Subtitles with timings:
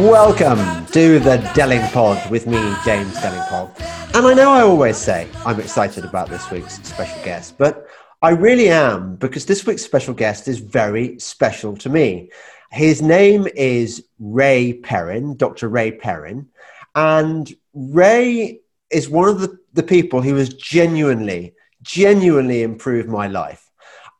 [0.00, 2.56] Welcome to the Delingpod with me,
[2.86, 3.70] James Delingpole.
[4.14, 7.86] And I know I always say I'm excited about this week's special guest, but
[8.22, 12.30] I really am because this week's special guest is very special to me.
[12.70, 15.68] His name is Ray Perrin, Dr.
[15.68, 16.48] Ray Perrin.
[16.94, 23.70] And Ray is one of the, the people who has genuinely, genuinely improved my life.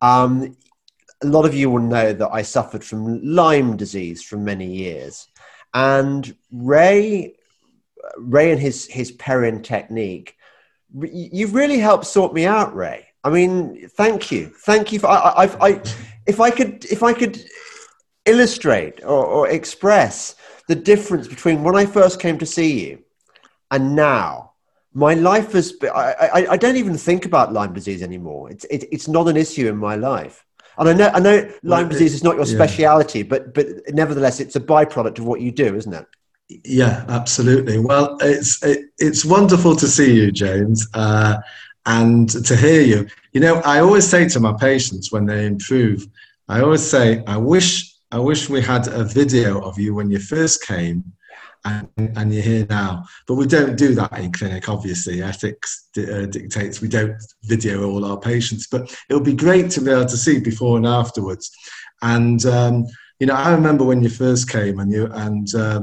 [0.03, 0.59] Um,
[1.23, 5.27] a lot of you will know that I suffered from Lyme disease for many years.
[5.73, 7.37] And Ray,
[8.19, 10.37] Ray and his his Perrin technique,
[10.93, 13.07] you've really helped sort me out, Ray.
[13.23, 14.99] I mean, thank you, thank you.
[14.99, 15.83] For, I, I, I,
[16.27, 17.39] if I could, if I could
[18.25, 20.37] illustrate or, or express
[20.69, 23.03] the difference between when I first came to see you
[23.71, 24.53] and now,
[24.93, 25.73] my life has.
[25.73, 28.51] Been, I, I, I don't even think about Lyme disease anymore.
[28.51, 30.45] It's it, it's not an issue in my life.
[30.79, 33.27] And I know, I know Lyme well, disease is not your speciality, yeah.
[33.29, 36.07] but but nevertheless, it's a byproduct of what you do, isn't it?
[36.65, 37.79] Yeah, absolutely.
[37.79, 41.39] Well, it's it, it's wonderful to see you, James, uh,
[41.87, 43.09] and to hear you.
[43.33, 46.07] You know, I always say to my patients when they improve,
[46.49, 50.19] I always say, I wish I wish we had a video of you when you
[50.19, 51.05] first came
[51.65, 53.05] and, and you're here now.
[53.27, 55.23] But we don't do that in clinic, obviously.
[55.23, 58.67] Ethics uh, dictates we don't video all our patients.
[58.67, 61.51] But it would be great to be able to see before and afterwards.
[62.03, 62.87] And, um,
[63.19, 65.83] you know, I remember when you first came and you, and, uh,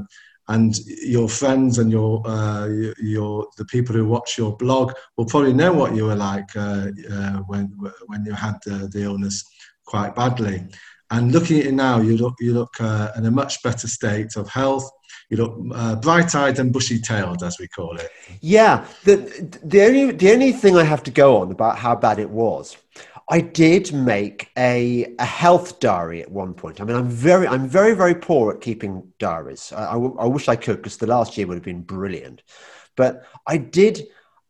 [0.49, 2.67] and your friends and your, uh,
[2.99, 6.87] your the people who watch your blog will probably know what you were like uh,
[7.11, 7.65] uh, when
[8.05, 9.43] when you had the, the illness
[9.85, 10.65] quite badly.
[11.09, 14.37] And looking at you now, you look you look uh, in a much better state
[14.37, 14.89] of health
[15.29, 18.09] you know, uh, bright-eyed and bushy-tailed, as we call it.
[18.41, 19.15] Yeah, the
[19.63, 22.77] the only the only thing I have to go on about how bad it was,
[23.29, 26.79] I did make a a health diary at one point.
[26.79, 29.73] I mean, I'm very I'm very very poor at keeping diaries.
[29.75, 32.43] I, I, I wish I could because the last year would have been brilliant,
[32.95, 34.07] but I did.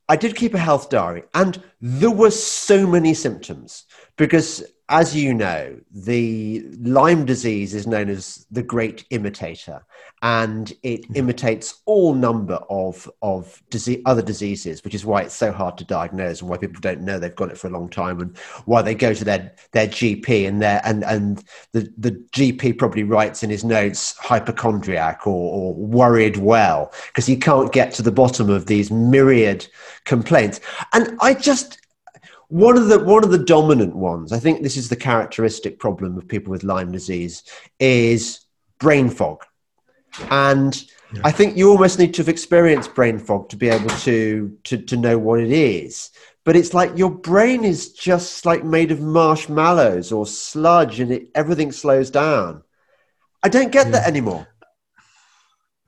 [0.09, 3.83] I did keep a health diary, and there were so many symptoms
[4.15, 9.83] because as you know, the Lyme disease is known as the great imitator,
[10.21, 11.15] and it hmm.
[11.15, 15.83] imitates all number of of disease, other diseases, which is why it's so hard to
[15.83, 18.81] diagnose and why people don't know they've got it for a long time, and why
[18.81, 21.43] they go to their their GP and their and and
[21.73, 27.35] the the GP probably writes in his notes hypochondriac or, or worried well because he
[27.35, 29.67] can't get to the bottom of these myriad
[30.05, 30.61] complaints,
[30.93, 31.81] and I just
[32.49, 36.17] one of the one of the dominant ones i think this is the characteristic problem
[36.17, 37.43] of people with lyme disease
[37.79, 38.41] is
[38.79, 39.43] brain fog
[40.31, 41.21] and yeah.
[41.25, 44.77] i think you almost need to have experienced brain fog to be able to, to
[44.77, 46.11] to know what it is
[46.45, 51.29] but it's like your brain is just like made of marshmallows or sludge and it,
[51.35, 52.63] everything slows down
[53.43, 53.91] i don't get yeah.
[53.91, 54.47] that anymore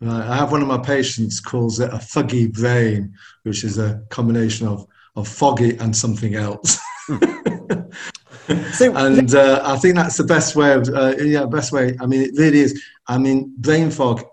[0.01, 0.29] Right.
[0.29, 4.65] I have one of my patients calls it a fuggy brain, which is a combination
[4.65, 6.79] of of foggy and something else.
[8.73, 11.95] so, and uh, I think that's the best way of uh, yeah, best way.
[11.99, 12.81] I mean, it really is.
[13.07, 14.23] I mean, brain fog.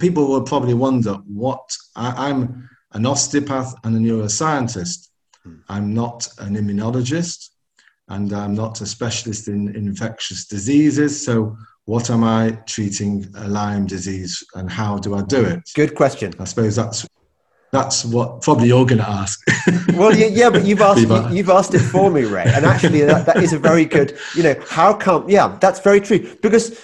[0.00, 1.60] People will probably wonder what
[1.96, 5.08] I, am an osteopath and a neuroscientist.
[5.42, 5.56] Hmm.
[5.68, 7.50] I'm not an immunologist,
[8.08, 11.24] and I'm not a specialist in, in infectious diseases.
[11.24, 15.60] So, what am I treating a Lyme disease, and how do I do it?
[15.74, 16.32] Good question.
[16.38, 17.06] I suppose that's
[17.72, 19.42] that's what probably you're going to ask.
[19.94, 23.00] well, yeah, yeah, but you've asked you, have asked it for me, Ray, and actually
[23.00, 24.16] that, that is a very good.
[24.36, 25.28] You know, how come?
[25.28, 26.36] Yeah, that's very true.
[26.42, 26.78] Because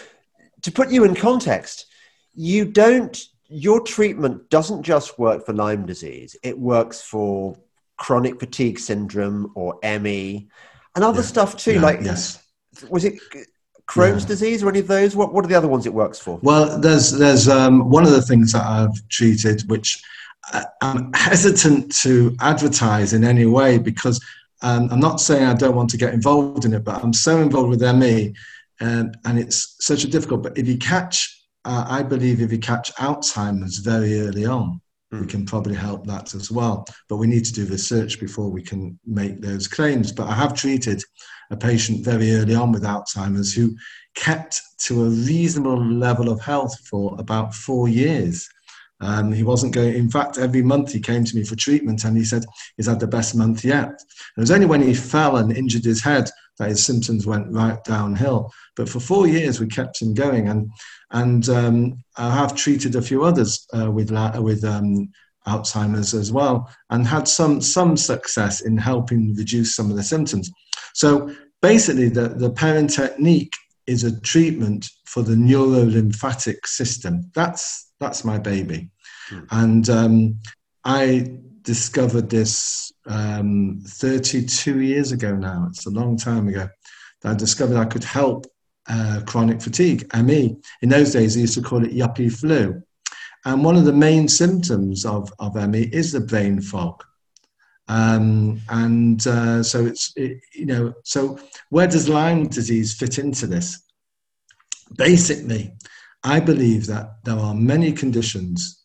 [0.63, 1.87] to put you in context,
[2.35, 3.23] you don't.
[3.51, 7.57] Your treatment doesn't just work for Lyme disease; it works for
[7.99, 10.49] chronic fatigue syndrome or ME,
[10.95, 11.75] and other yeah, stuff too.
[11.75, 12.43] Yeah, like, yes,
[12.89, 13.21] was it
[13.87, 14.29] Crohn's yeah.
[14.29, 15.15] disease or any of those?
[15.15, 16.39] What What are the other ones it works for?
[16.43, 20.03] Well, there's there's um, one of the things that I've treated, which
[20.81, 24.25] I'm hesitant to advertise in any way because
[24.63, 27.41] um, I'm not saying I don't want to get involved in it, but I'm so
[27.41, 28.35] involved with ME
[28.81, 30.43] and, and it's such a difficult.
[30.43, 34.81] But if you catch, uh, I believe if you catch Alzheimer's very early on,
[35.13, 35.19] mm.
[35.19, 35.27] we hmm.
[35.27, 36.87] can probably help that as well.
[37.09, 40.13] But we need to do research before we can make those claims.
[40.13, 41.03] But I have treated
[41.51, 43.77] a patient very early on with Alzheimer's who
[44.15, 48.49] kept to a reasonable level of health for about four years.
[49.01, 52.17] Um, he wasn't going, in fact, every month he came to me for treatment and
[52.17, 52.45] he said
[52.77, 53.91] he's had the best month yet.
[54.37, 57.83] It was only when he fell and injured his head that his symptoms went right
[57.85, 58.53] downhill.
[58.77, 60.49] But for four years, we kept him going.
[60.49, 60.71] And,
[61.13, 64.11] and um, I have treated a few others uh, with,
[64.41, 65.11] with um,
[65.47, 70.51] Alzheimer's as well and had some, some success in helping reduce some of the symptoms.
[70.95, 73.55] So basically, the, the Perrin technique
[73.89, 77.31] is a treatment for the neurolymphatic system.
[77.35, 78.91] That's that's my baby,
[79.31, 79.47] mm.
[79.51, 80.39] and um,
[80.85, 85.67] I discovered this um, 32 years ago now.
[85.69, 86.69] It's a long time ago.
[87.23, 88.47] that I discovered I could help
[88.89, 90.57] uh, chronic fatigue, ME.
[90.83, 92.83] In those days, they used to call it yuppie flu.
[93.45, 97.05] And one of the main symptoms of, of ME is the brain fog.
[97.89, 101.39] Um, and uh, so it's, it, you know, so
[101.71, 103.83] where does Lyme disease fit into this?
[104.97, 105.73] Basically,
[106.23, 108.85] I believe that there are many conditions,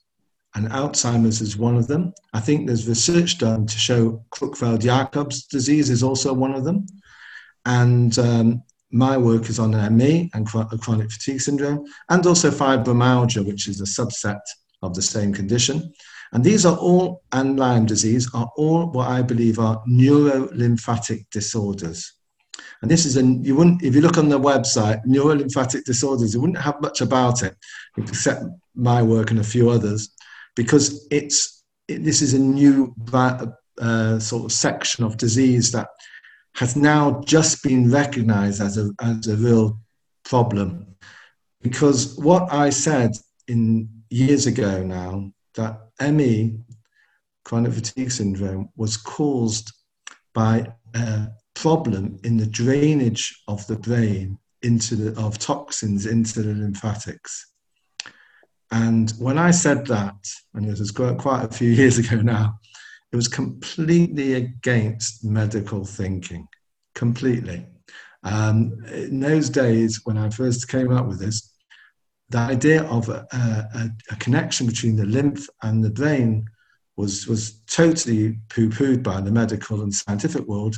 [0.55, 2.13] and Alzheimer's is one of them.
[2.33, 6.85] I think there's research done to show Creutzfeldt-Jakob's disease is also one of them.
[7.65, 13.67] And um, my work is on ME and chronic fatigue syndrome, and also fibromyalgia, which
[13.67, 14.41] is a subset
[14.81, 15.91] of the same condition.
[16.33, 22.11] And these are all, and Lyme disease, are all what I believe are neurolymphatic disorders.
[22.81, 26.41] And this is a, you wouldn't, if you look on the website, neurolymphatic disorders, you
[26.41, 27.55] wouldn't have much about it,
[27.97, 28.43] except
[28.75, 30.09] my work and a few others,
[30.55, 35.87] because it's, it, this is a new uh, sort of section of disease that
[36.55, 39.79] has now just been recognized as a, as a real
[40.25, 40.95] problem.
[41.61, 43.11] Because what I said
[43.47, 46.57] in years ago now, that ME,
[47.45, 49.71] chronic fatigue syndrome, was caused
[50.33, 56.53] by a problem in the drainage of the brain into the, of toxins into the
[56.53, 57.53] lymphatics.
[58.71, 60.15] And when I said that,
[60.53, 62.59] and it was quite a few years ago now,
[63.11, 66.47] it was completely against medical thinking,
[66.95, 67.67] completely.
[68.23, 71.52] Um, in those days, when I first came up with this,
[72.29, 76.45] the idea of a, a, a connection between the lymph and the brain
[76.95, 80.77] was, was totally poo pooed by the medical and scientific world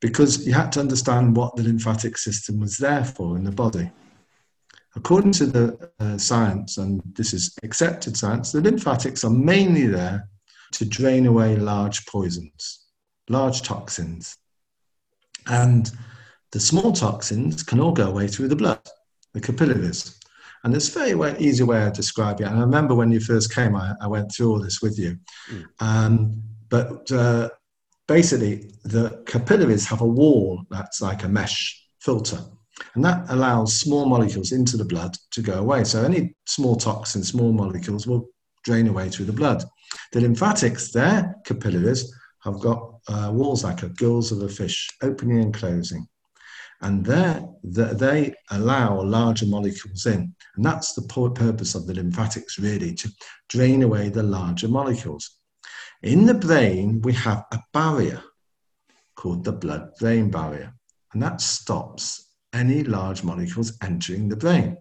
[0.00, 3.90] because you had to understand what the lymphatic system was there for in the body.
[4.94, 10.28] According to the uh, science, and this is accepted science, the lymphatics are mainly there
[10.72, 12.86] to drain away large poisons,
[13.28, 14.36] large toxins.
[15.46, 15.90] And
[16.52, 18.80] the small toxins can all go away through the blood,
[19.34, 20.18] the capillaries.
[20.66, 22.50] And there's a very way, easy way of describing it.
[22.50, 25.16] And I remember when you first came, I, I went through all this with you.
[25.48, 25.64] Mm.
[25.78, 27.50] Um, but uh,
[28.08, 32.40] basically, the capillaries have a wall that's like a mesh filter.
[32.96, 35.84] And that allows small molecules into the blood to go away.
[35.84, 38.26] So any small toxins, small molecules will
[38.64, 39.62] drain away through the blood.
[40.10, 45.38] The lymphatics, their capillaries, have got uh, walls like a gills of a fish, opening
[45.38, 46.08] and closing.
[46.80, 50.34] And there, they allow larger molecules in.
[50.56, 53.10] And that's the purpose of the lymphatics, really, to
[53.48, 55.38] drain away the larger molecules.
[56.02, 58.22] In the brain, we have a barrier
[59.14, 60.74] called the blood brain barrier,
[61.12, 64.76] and that stops any large molecules entering the brain.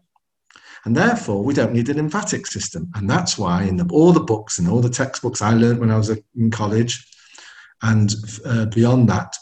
[0.86, 2.92] And therefore, we don't need a lymphatic system.
[2.96, 5.92] And that's why in the, all the books and all the textbooks I learned when
[5.92, 7.06] I was in college
[7.82, 8.14] and
[8.46, 9.36] uh, beyond that,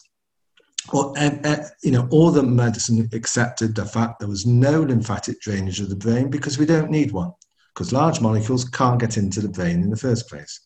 [0.91, 5.39] or, uh, uh, you know, all the medicine accepted the fact there was no lymphatic
[5.39, 7.31] drainage of the brain because we don't need one,
[7.73, 10.59] because large molecules can't get into the brain in the first place.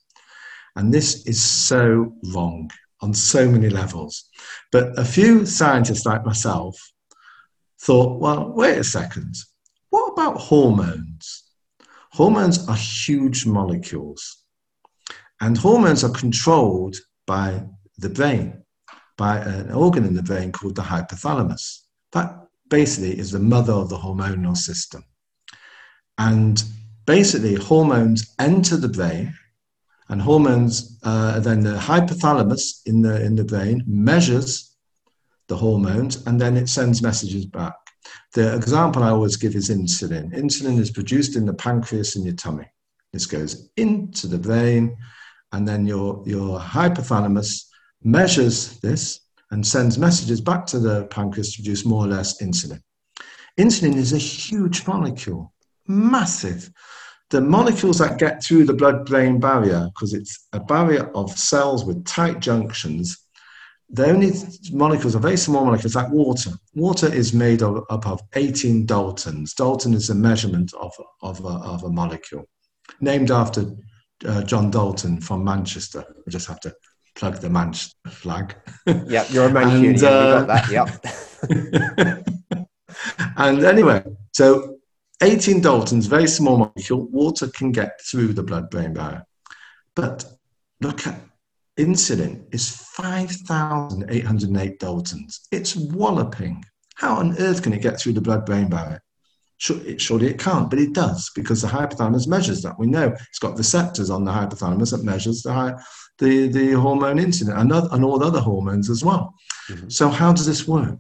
[0.76, 2.70] And this is so wrong
[3.02, 4.30] on so many levels.
[4.72, 6.76] But a few scientists like myself
[7.80, 9.36] thought, well, wait a second,
[9.90, 11.44] what about hormones?
[12.12, 14.44] Hormones are huge molecules,
[15.40, 16.96] and hormones are controlled
[17.28, 17.64] by
[18.00, 18.64] the brain,
[19.18, 21.82] by an organ in the brain called the hypothalamus.
[22.12, 25.04] That basically is the mother of the hormonal system.
[26.18, 26.64] And
[27.06, 29.34] basically, hormones enter the brain
[30.10, 34.76] and hormones, uh, then the hypothalamus in the, in the brain measures
[35.48, 37.74] the hormones and then it sends messages back.
[38.34, 40.34] The example I always give is insulin.
[40.34, 42.66] Insulin is produced in the pancreas in your tummy.
[43.14, 44.98] This goes into the brain,
[45.54, 47.67] and then your, your hypothalamus
[48.04, 52.82] measures this and sends messages back to the pancreas to produce more or less insulin.
[53.58, 55.54] Insulin is a huge molecule,
[55.88, 56.70] massive
[57.30, 61.84] the molecules that get through the blood brain barrier, because it's a barrier of cells
[61.84, 63.18] with tight junctions,
[63.90, 64.32] the only
[64.72, 66.52] molecules are very small molecules like water.
[66.74, 69.54] Water is made of, up of 18 Daltons.
[69.54, 72.48] Dalton is a measurement of, of, a, of a molecule,
[73.00, 73.66] named after
[74.26, 76.04] uh, John Dalton from Manchester.
[76.26, 76.74] I just have to
[77.18, 78.56] plug the Manchester flag.
[79.08, 79.90] yeah, you're a Mancunian.
[79.90, 80.70] and, uh, that.
[80.72, 80.90] Yep.
[83.38, 84.78] and anyway, so
[85.22, 89.26] 18 Daltons, very small molecule, water can get through the blood brain barrier.
[89.96, 90.26] But
[90.80, 91.20] look at
[91.78, 95.48] insulin is 5,808 Daltons.
[95.52, 96.64] It's walloping.
[96.96, 99.02] How on earth can it get through the blood-brain barrier?
[99.60, 102.78] Surely it can't, but it does because the hypothalamus measures that.
[102.78, 105.78] We know it's got receptors on the hypothalamus that measures the,
[106.20, 109.34] the, the hormone insulin and, and all the other hormones as well.
[109.70, 109.90] Mm-hmm.
[109.90, 111.00] So how does this work?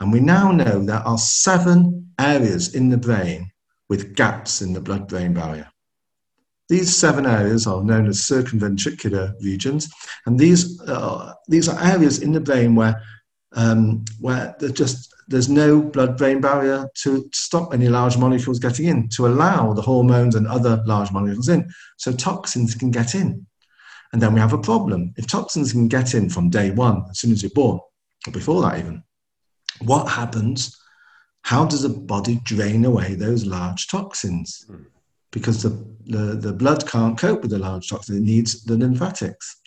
[0.00, 3.50] And we now know there are seven areas in the brain
[3.88, 5.68] with gaps in the blood brain barrier.
[6.68, 9.92] These seven areas are known as circumventricular regions,
[10.24, 13.02] and these, uh, these are areas in the brain where,
[13.52, 19.08] um, where just, there's no blood brain barrier to stop any large molecules getting in,
[19.10, 21.68] to allow the hormones and other large molecules in,
[21.98, 23.46] so toxins can get in.
[24.14, 25.12] And then we have a problem.
[25.16, 27.80] If toxins can get in from day one, as soon as you're born,
[28.28, 29.02] or before that even,
[29.80, 30.80] what happens?
[31.42, 34.70] How does the body drain away those large toxins?
[35.32, 35.70] Because the,
[36.06, 39.60] the, the blood can't cope with the large toxins, it needs the lymphatics.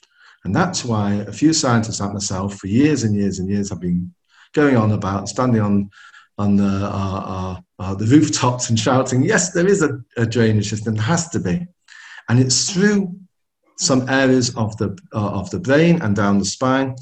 [0.46, 3.82] And that's why a few scientists like myself, for years and years and years, have
[3.82, 4.14] been
[4.54, 5.90] going on about standing on
[6.38, 10.70] on the, uh, uh, uh, the rooftops and shouting, yes, there is a, a, drainage
[10.70, 11.66] system, there has to be.
[12.30, 13.18] And it's through
[13.78, 16.96] some areas of the, uh, of the brain and down the spine.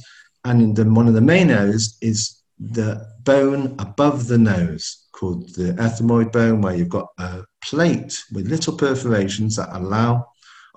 [0.44, 5.74] And the, one of the main areas is the bone above the nose called the
[5.74, 10.27] ethmoid bone, where you've got a plate with little perforations that allow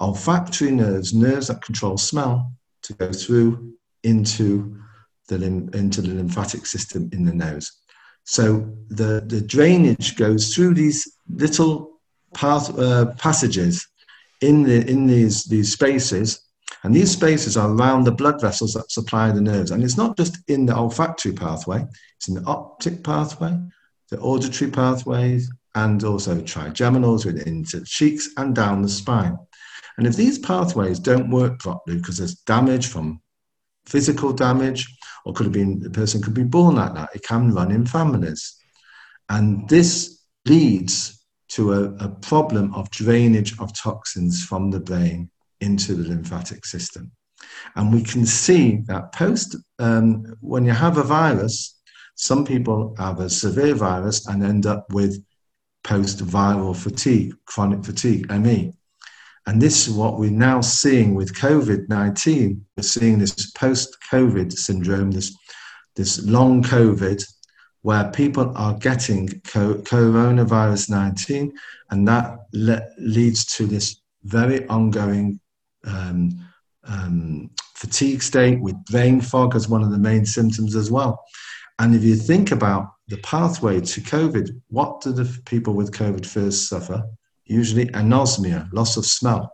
[0.01, 2.53] olfactory nerves, nerves that control smell,
[2.83, 3.75] to go through
[4.05, 4.81] into
[5.29, 5.37] the,
[5.75, 7.71] into the lymphatic system in the nose.
[8.25, 12.01] So the, the drainage goes through these little
[12.35, 13.87] path, uh, passages
[14.41, 16.49] in, the, in these, these spaces
[16.85, 19.71] and these spaces are around the blood vessels that supply the nerves.
[19.71, 21.85] And it's not just in the olfactory pathway,
[22.17, 23.59] it's in the optic pathway,
[24.11, 29.37] the auditory pathways, and also trigeminals within the cheeks and down the spine.
[29.97, 33.21] And if these pathways don't work properly because there's damage from
[33.87, 34.87] physical damage,
[35.25, 37.87] or could have been the person could be born like that, it can run in
[37.87, 38.57] families.
[39.29, 41.18] And this leads
[41.49, 47.11] to a, a problem of drainage of toxins from the brain into the lymphatic system.
[47.77, 51.79] And we can see that post, um, when you have a virus,
[52.15, 55.23] some people have a severe virus and end up with
[55.85, 58.73] post viral fatigue, chronic fatigue, ME.
[59.47, 62.65] And this is what we're now seeing with COVID 19.
[62.77, 65.35] We're seeing this post COVID syndrome, this,
[65.97, 67.25] this long COVID,
[67.83, 71.53] where people are getting co- coronavirus 19,
[71.91, 75.41] and that le- leads to this very ongoing
[75.85, 76.31] um,
[76.85, 81.25] um, fatigue state with brain fog as one of the main symptoms as well.
[81.79, 86.27] And if you think about the pathway to COVID, what do the people with COVID
[86.27, 87.05] first suffer?
[87.45, 89.53] Usually anosmia, loss of smell.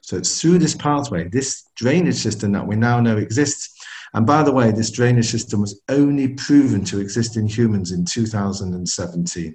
[0.00, 3.73] So it's through this pathway, this drainage system that we now know exists.
[4.14, 8.04] And by the way, this drainage system was only proven to exist in humans in
[8.04, 9.54] 2017.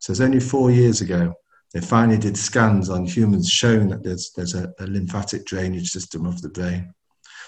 [0.00, 1.34] So it's only four years ago
[1.72, 6.26] they finally did scans on humans showing that there's, there's a, a lymphatic drainage system
[6.26, 6.92] of the brain.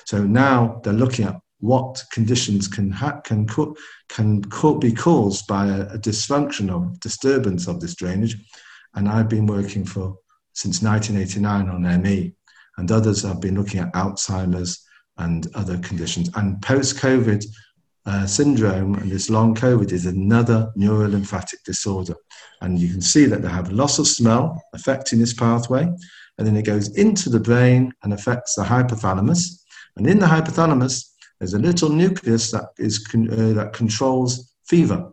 [0.07, 3.77] So now they're looking at what conditions can ha- can co-
[4.09, 8.37] can co- be caused by a, a, dysfunction or disturbance of this drainage,
[8.95, 10.17] and I've been working for
[10.55, 12.35] since 1989 on ME,
[12.79, 14.85] and others have been looking at Alzheimer's
[15.23, 16.31] and other conditions.
[16.35, 17.45] And post-COVID,
[18.05, 22.17] uh, syndrome and this long COVID is another neurolymphatic disorder.
[22.61, 25.85] And you can see that they have loss of smell affecting this pathway,
[26.37, 29.63] and then it goes into the brain and affects the hypothalamus.
[29.97, 35.11] And in the hypothalamus, there's a little nucleus that is con- uh, that controls fever.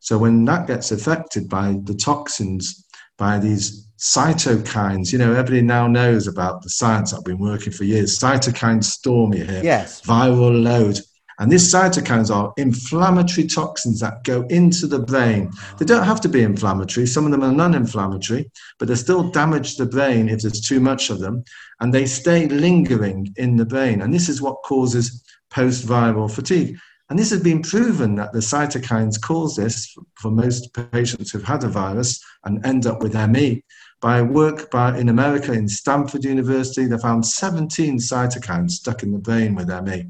[0.00, 2.85] So when that gets affected by the toxins,
[3.18, 7.84] by these cytokines, you know, everybody now knows about the science I've been working for
[7.84, 8.18] years.
[8.18, 9.62] Cytokine storm, you hear?
[9.62, 10.02] Yes.
[10.02, 11.00] Viral load.
[11.38, 15.50] And these cytokines are inflammatory toxins that go into the brain.
[15.78, 17.06] They don't have to be inflammatory.
[17.06, 20.80] Some of them are non inflammatory, but they still damage the brain if there's too
[20.80, 21.44] much of them.
[21.80, 24.00] And they stay lingering in the brain.
[24.00, 26.78] And this is what causes post viral fatigue.
[27.08, 31.62] And this has been proven that the cytokines cause this for most patients who've had
[31.62, 33.62] a virus and end up with ME.
[34.00, 39.18] By work by, in America in Stanford University, they found 17 cytokines stuck in the
[39.18, 40.06] brain with ME.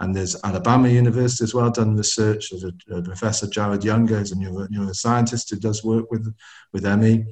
[0.00, 2.50] And there's Alabama University as well done research.
[2.50, 6.34] There's a, a Professor Jarred Younger, who's a neuro, neuroscientist who does work with,
[6.72, 7.24] with ME.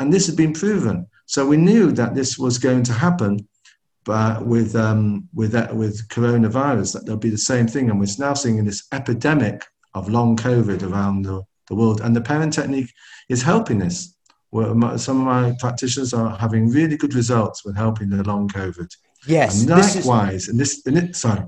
[0.00, 1.06] And this has been proven.
[1.26, 3.46] So we knew that this was going to happen
[4.06, 7.90] but with, um, with, that, with coronavirus, that there'll be the same thing.
[7.90, 9.62] And we're now seeing this epidemic
[9.94, 12.00] of long COVID around the, the world.
[12.00, 12.90] And the Perrin technique
[13.28, 14.16] is helping this.
[14.54, 18.88] Some of my practitioners are having really good results with helping the long COVID.
[19.26, 19.60] Yes.
[19.60, 21.42] And likewise, and this, and it, sorry,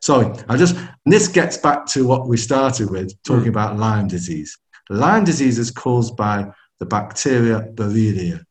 [0.00, 3.56] Sorry, I just, this gets back to what we started with, talking mm.
[3.56, 4.56] about Lyme disease.
[4.90, 6.46] Lyme disease is caused by
[6.78, 8.44] the bacteria Borrelia.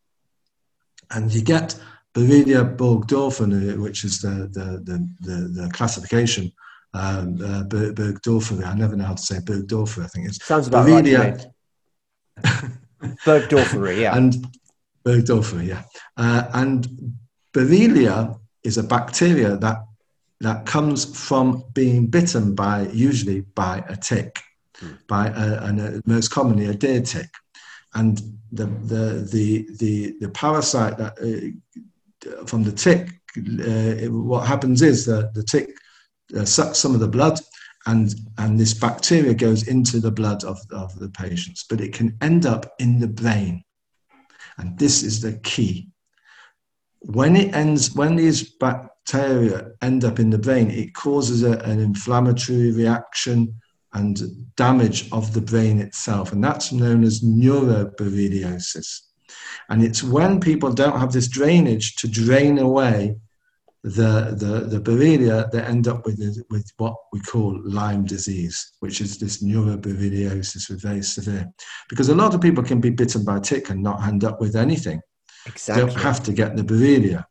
[1.12, 1.80] And you get
[2.14, 6.52] Borrelia burgdorferi, which is the, the, the, the, the classification,
[6.94, 8.66] um, uh, Burgdorferi.
[8.66, 10.44] I never know how to say Burgdorferi, I think it's.
[10.44, 11.48] Sounds about Borrelia.
[12.44, 12.72] right.
[13.26, 14.16] Burgdorferi, yeah.
[14.16, 14.48] and
[15.06, 15.84] Burgdorferi, yeah.
[16.16, 16.88] Uh, and
[17.54, 19.78] Borrelia is a bacteria that
[20.40, 24.40] that comes from being bitten by usually by a tick,
[24.80, 24.96] mm.
[25.08, 27.30] by a, and a, most commonly a deer tick,
[27.96, 28.22] and
[28.52, 31.82] the the the the, the parasite that uh,
[32.46, 35.70] from the tick, uh, what happens is that the tick
[36.36, 37.40] uh, sucks some of the blood.
[37.86, 42.18] And, and this bacteria goes into the blood of, of the patients, but it can
[42.22, 43.64] end up in the brain.
[44.58, 45.90] And this is the key.
[47.00, 51.80] When it ends, when these bacteria end up in the brain, it causes a, an
[51.80, 53.54] inflammatory reaction
[53.94, 54.20] and
[54.58, 56.34] damage of the brain itself.
[56.34, 59.00] And that's known as neuroborreliosis.
[59.70, 63.16] And it's when people don't have this drainage to drain away
[63.84, 69.02] the, the, the borrelia that end up with, with what we call Lyme disease, which
[69.02, 71.50] is this neuroborreliosis, with very severe.
[71.90, 74.42] Because a lot of people can be bitten by a tick and not end up
[74.42, 75.02] with anything.
[75.46, 75.84] Exactly.
[75.84, 77.26] They don't have to get the borrelia.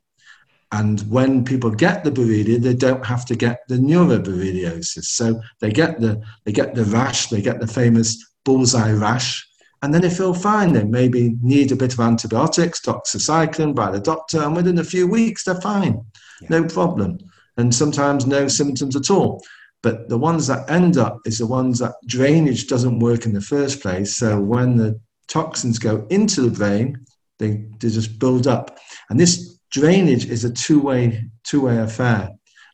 [0.72, 5.04] And when people get the Borrelia, they don't have to get the neuroborreliosis.
[5.04, 9.48] So they get the they get the rash, they get the famous bullseye rash,
[9.82, 10.72] and then they feel fine.
[10.72, 15.06] They maybe need a bit of antibiotics, doxycycline by the doctor, and within a few
[15.06, 16.00] weeks they're fine,
[16.42, 16.48] yeah.
[16.50, 17.18] no problem.
[17.56, 19.42] And sometimes no symptoms at all.
[19.82, 23.40] But the ones that end up is the ones that drainage doesn't work in the
[23.40, 24.16] first place.
[24.16, 27.06] So when the toxins go into the brain,
[27.38, 28.78] they, they just build up.
[29.10, 32.30] And this drainage is a two-way two-way affair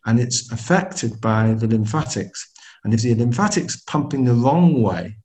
[0.07, 2.51] and it's affected by the lymphatics
[2.85, 5.17] and if the lymphatics pumping the wrong way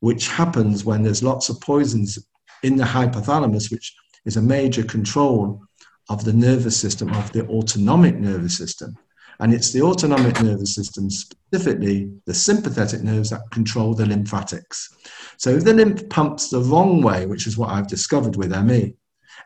[0.00, 2.18] which happens when there's lots of poisons
[2.62, 5.62] in the hypothalamus which is a major control
[6.08, 8.96] of the nervous system of the autonomic nervous system.
[9.38, 14.90] And it's the autonomic nervous system specifically the sympathetic nerves that control the lymphatics.
[15.38, 18.94] So if the lymph pumps the wrong way which is what i've discovered with me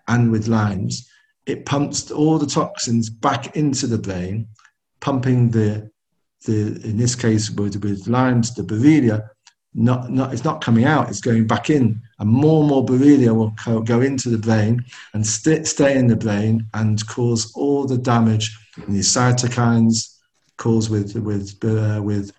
[0.08, 1.08] and with Lyme's
[1.46, 4.48] it pumps all the toxins back into the brain,
[5.00, 5.90] pumping the
[6.46, 9.28] the in this case with, with Lyme's the Borrelia,
[9.74, 13.34] not, not it's not coming out, it's going back in, and more and more Borrelia
[13.34, 17.84] will co- go into the brain and st- stay in the brain and cause all
[17.84, 18.56] the damage
[18.86, 20.10] in these cytokines.
[20.56, 22.30] Cause with with uh, with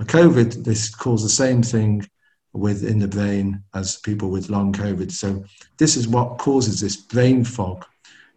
[0.00, 2.06] COVID, this causes the same thing
[2.52, 5.10] within the brain as people with long COVID.
[5.10, 5.44] So
[5.78, 7.84] this is what causes this brain fog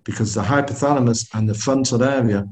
[0.03, 2.47] because the hypothalamus and the frontal area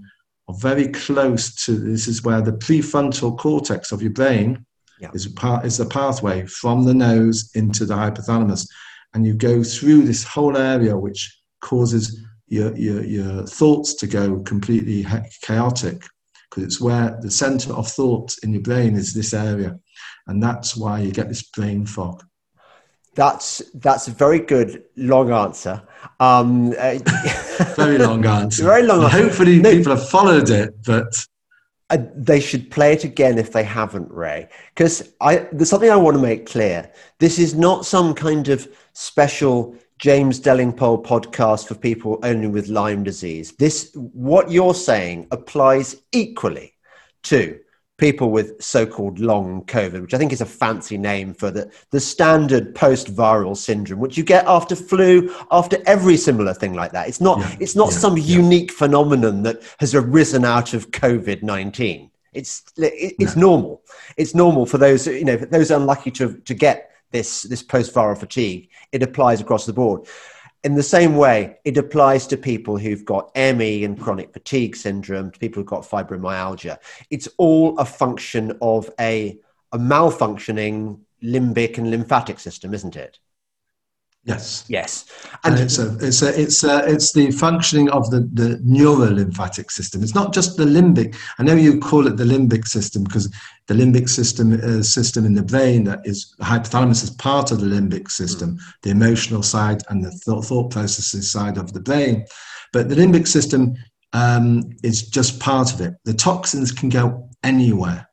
[0.48, 4.64] are very close to this is where the prefrontal cortex of your brain
[5.00, 5.12] yeah.
[5.14, 8.68] is a part is the pathway from the nose into the hypothalamus
[9.14, 14.40] and you go through this whole area which causes your, your, your thoughts to go
[14.42, 15.06] completely
[15.42, 16.04] chaotic
[16.50, 19.78] because it's where the center of thought in your brain is this area
[20.28, 22.24] and that's why you get this brain fog
[23.16, 25.82] that's that's a very good long answer.
[26.20, 27.00] Um, uh,
[27.76, 28.64] very long answer.
[28.66, 29.24] Very long answer.
[29.24, 31.26] Hopefully, no, people have followed it, but
[31.90, 34.50] they should play it again if they haven't, Ray.
[34.74, 35.14] Because
[35.52, 36.92] there's something I want to make clear.
[37.20, 43.04] This is not some kind of special James Delingpole podcast for people only with Lyme
[43.04, 43.54] disease.
[43.54, 46.74] This what you're saying applies equally
[47.24, 47.60] to
[47.98, 52.00] people with so-called long COVID, which I think is a fancy name for the, the
[52.00, 57.08] standard post-viral syndrome, which you get after flu, after every similar thing like that.
[57.08, 58.24] It's not, yeah, it's not yeah, some yeah.
[58.24, 62.10] unique phenomenon that has arisen out of COVID-19.
[62.34, 63.82] It's, it's normal.
[64.18, 68.70] It's normal for those, you know, those unlucky to, to get this, this post-viral fatigue.
[68.92, 70.08] It applies across the board
[70.66, 75.30] in the same way, it applies to people who've got ME and chronic fatigue syndrome,
[75.30, 76.80] to people who've got fibromyalgia.
[77.12, 79.38] It's all a function of a,
[79.72, 83.20] a malfunctioning limbic and lymphatic system, isn't it?
[84.24, 84.66] Yes.
[84.68, 85.06] Yes.
[85.44, 89.70] And, and it's a, it's a, it's a, it's the functioning of the, the neurolymphatic
[89.70, 90.02] system.
[90.02, 91.16] It's not just the limbic.
[91.38, 93.32] I know you call it the limbic system because
[93.68, 97.60] the limbic system uh, system in the brain that is the hypothalamus is part of
[97.60, 98.60] the limbic system, mm.
[98.84, 102.26] the emotional side and the thought, thought processes side of the brain.
[102.72, 103.76] But the limbic system
[104.14, 105.96] um, is just part of it.
[106.06, 108.08] The toxins can go anywhere.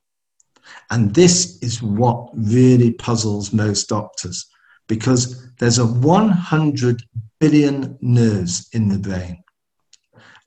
[0.91, 4.47] And this is what really puzzles most doctors
[4.89, 7.03] because there's a 100
[7.41, 9.43] billion nerves in the brain.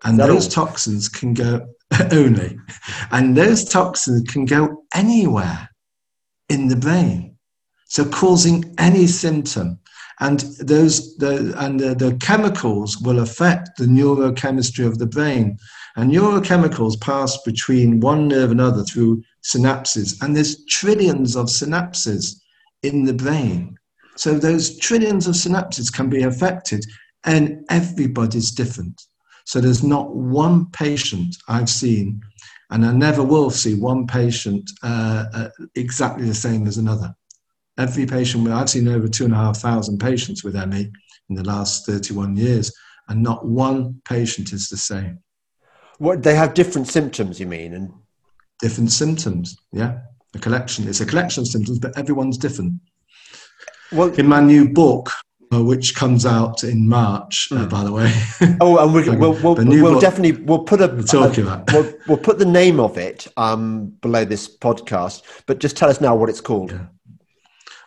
[0.03, 0.65] And those all?
[0.65, 1.65] toxins can go,
[2.11, 2.59] only.
[3.11, 5.69] And those toxins can go anywhere
[6.49, 7.37] in the brain.
[7.85, 9.79] So causing any symptom.
[10.21, 15.57] And those the and the, the chemicals will affect the neurochemistry of the brain.
[15.97, 20.21] And neurochemicals pass between one nerve and another through synapses.
[20.21, 22.35] And there's trillions of synapses
[22.81, 23.77] in the brain.
[24.15, 26.85] So those trillions of synapses can be affected,
[27.25, 29.01] and everybody's different.
[29.45, 32.21] So there's not one patient I've seen,
[32.71, 37.15] and I never will see one patient uh, uh, exactly the same as another.
[37.77, 40.91] Every patient, I've seen over two and a half thousand patients with ME
[41.29, 42.73] in the last 31 years,
[43.09, 45.19] and not one patient is the same.
[45.97, 47.91] What they have different symptoms, you mean, and
[48.59, 49.57] different symptoms.
[49.71, 49.99] Yeah,
[50.33, 50.87] a collection.
[50.87, 52.73] It's a collection of symptoms, but everyone's different.
[53.91, 55.11] Well, in my new book,
[55.53, 57.69] uh, which comes out in March, uh, hmm.
[57.69, 58.11] by the way.
[58.61, 61.71] oh, and we, will we'll, we'll, we'll definitely we'll put a, talking about.
[61.71, 65.23] we'll, we'll put the name of it um, below this podcast.
[65.45, 66.71] But just tell us now what it's called.
[66.71, 66.85] Yeah.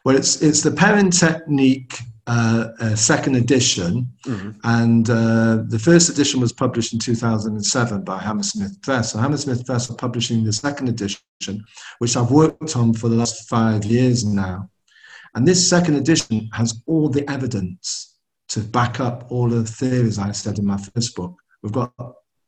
[0.05, 4.51] Well, it's it's the Perrin Technique uh, uh, second edition, mm-hmm.
[4.64, 9.12] and uh, the first edition was published in 2007 by Hammersmith Press.
[9.12, 11.21] So Hammersmith Press are publishing the second edition,
[11.99, 14.68] which I've worked on for the last five years now.
[15.35, 18.17] And this second edition has all the evidence
[18.49, 21.35] to back up all the theories I said in my first book.
[21.62, 21.93] We've got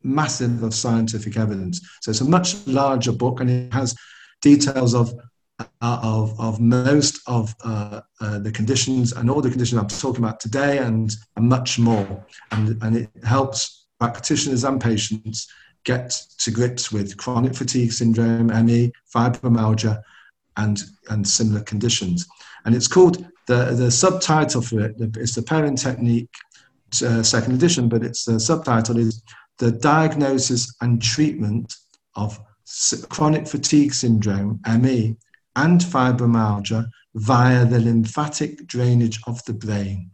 [0.03, 1.81] massive of scientific evidence.
[2.01, 3.95] So it's a much larger book and it has
[4.41, 5.13] details of
[5.83, 10.25] uh, of, of most of uh, uh, the conditions and all the conditions I'm talking
[10.25, 12.25] about today and, and much more.
[12.51, 15.49] And, and it helps practitioners and patients
[15.85, 20.03] get to grips with chronic fatigue syndrome, ME, fibromyalgia,
[20.57, 22.27] and, and similar conditions.
[22.65, 26.31] And it's called, the, the subtitle for it is the Perrin Technique
[27.05, 29.23] uh, second edition, but its the subtitle is
[29.59, 31.75] The Diagnosis and Treatment
[32.15, 32.41] of
[33.09, 35.17] Chronic Fatigue Syndrome, ME,
[35.57, 40.11] and Fibromyalgia via the lymphatic drainage of the brain.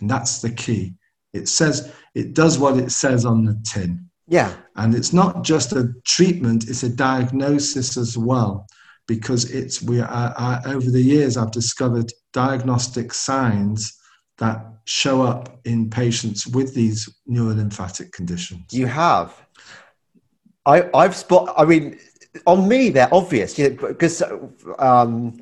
[0.00, 0.94] And that's the key.
[1.32, 4.08] It says, it does what it says on the tin.
[4.26, 4.54] Yeah.
[4.76, 8.66] And it's not just a treatment, it's a diagnosis as well
[9.06, 13.98] because it's we I, I, over the years I've discovered diagnostic signs
[14.38, 18.64] that show up in patients with these neurolymphatic conditions.
[18.72, 19.34] You have.
[20.66, 21.54] I, I've spot.
[21.56, 21.98] I mean,
[22.46, 24.22] on me they're obvious you know, because
[24.78, 25.38] um,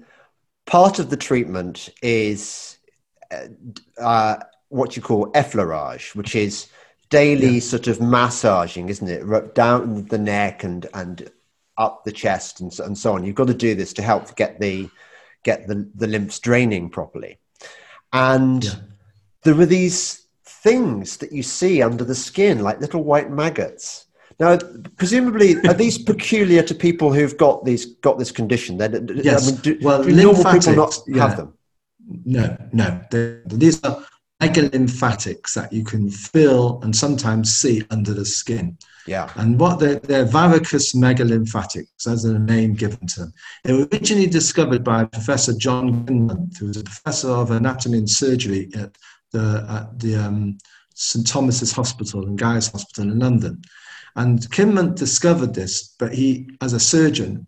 [0.66, 2.78] part of the treatment is
[3.30, 3.46] uh,
[4.00, 4.36] uh
[4.68, 6.68] what you call effleurage, which is
[7.10, 7.60] daily yeah.
[7.60, 9.54] sort of massaging, isn't it?
[9.54, 11.30] Down the neck and and
[11.78, 13.24] up the chest and so, and so on.
[13.24, 14.88] You've got to do this to help get the
[15.44, 17.38] get the, the lymphs draining properly.
[18.12, 18.74] And yeah.
[19.42, 24.06] there are these things that you see under the skin, like little white maggots.
[24.38, 24.58] Now,
[24.96, 28.78] presumably, are these peculiar to people who've got these got this condition?
[28.78, 29.48] Yes.
[29.48, 31.28] I mean, do, well, do normal people not yeah.
[31.28, 31.54] have them?
[32.24, 33.00] No, no.
[33.46, 34.04] these are
[34.42, 38.76] megalymphatics that you can feel and sometimes see under the skin.
[39.06, 39.30] Yeah.
[39.36, 43.32] And what they're, they're varicose megalymphatics, as a name given to them.
[43.64, 48.10] They were originally discovered by Professor John Kinmonth, who was a professor of anatomy and
[48.10, 48.96] surgery at
[49.32, 50.58] the, at the um,
[50.94, 53.62] St Thomas's Hospital and Guy's Hospital in London.
[54.14, 57.46] And Kinmonth discovered this, but he, as a surgeon,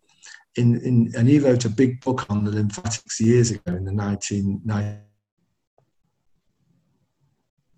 [0.56, 3.90] in, in, and he wrote a big book on the lymphatics years ago in the
[3.90, 5.03] 1990s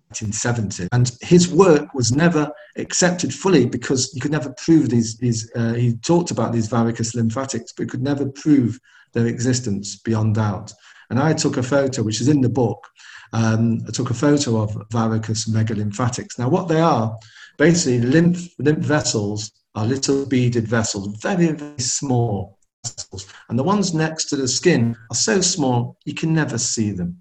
[0.09, 0.87] 1970.
[0.91, 5.17] And his work was never accepted fully because you could never prove these.
[5.17, 8.79] these uh, he talked about these varicose lymphatics, but could never prove
[9.13, 10.73] their existence beyond doubt.
[11.09, 12.87] And I took a photo, which is in the book.
[13.33, 16.39] Um, I took a photo of varicose megalymphatics.
[16.39, 17.17] Now, what they are,
[17.57, 23.27] basically, lymph, lymph vessels are little beaded vessels, very, very small vessels.
[23.49, 27.17] And the ones next to the skin are so small, you can never see them.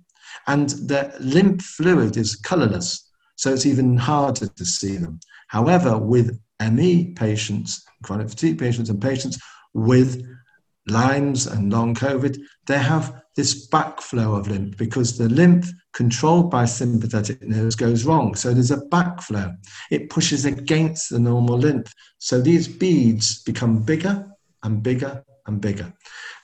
[0.47, 5.21] And the lymph fluid is colorless, so it's even harder to see them.
[5.49, 9.39] However, with ME patients, chronic fatigue patients, and patients
[9.75, 10.25] with
[10.89, 16.65] Lyme's and long COVID, they have this backflow of lymph because the lymph controlled by
[16.65, 18.35] sympathetic nerves goes wrong.
[18.35, 19.55] So there's a backflow.
[19.91, 21.93] It pushes against the normal lymph.
[22.19, 24.27] So these beads become bigger
[24.63, 25.93] and bigger and bigger.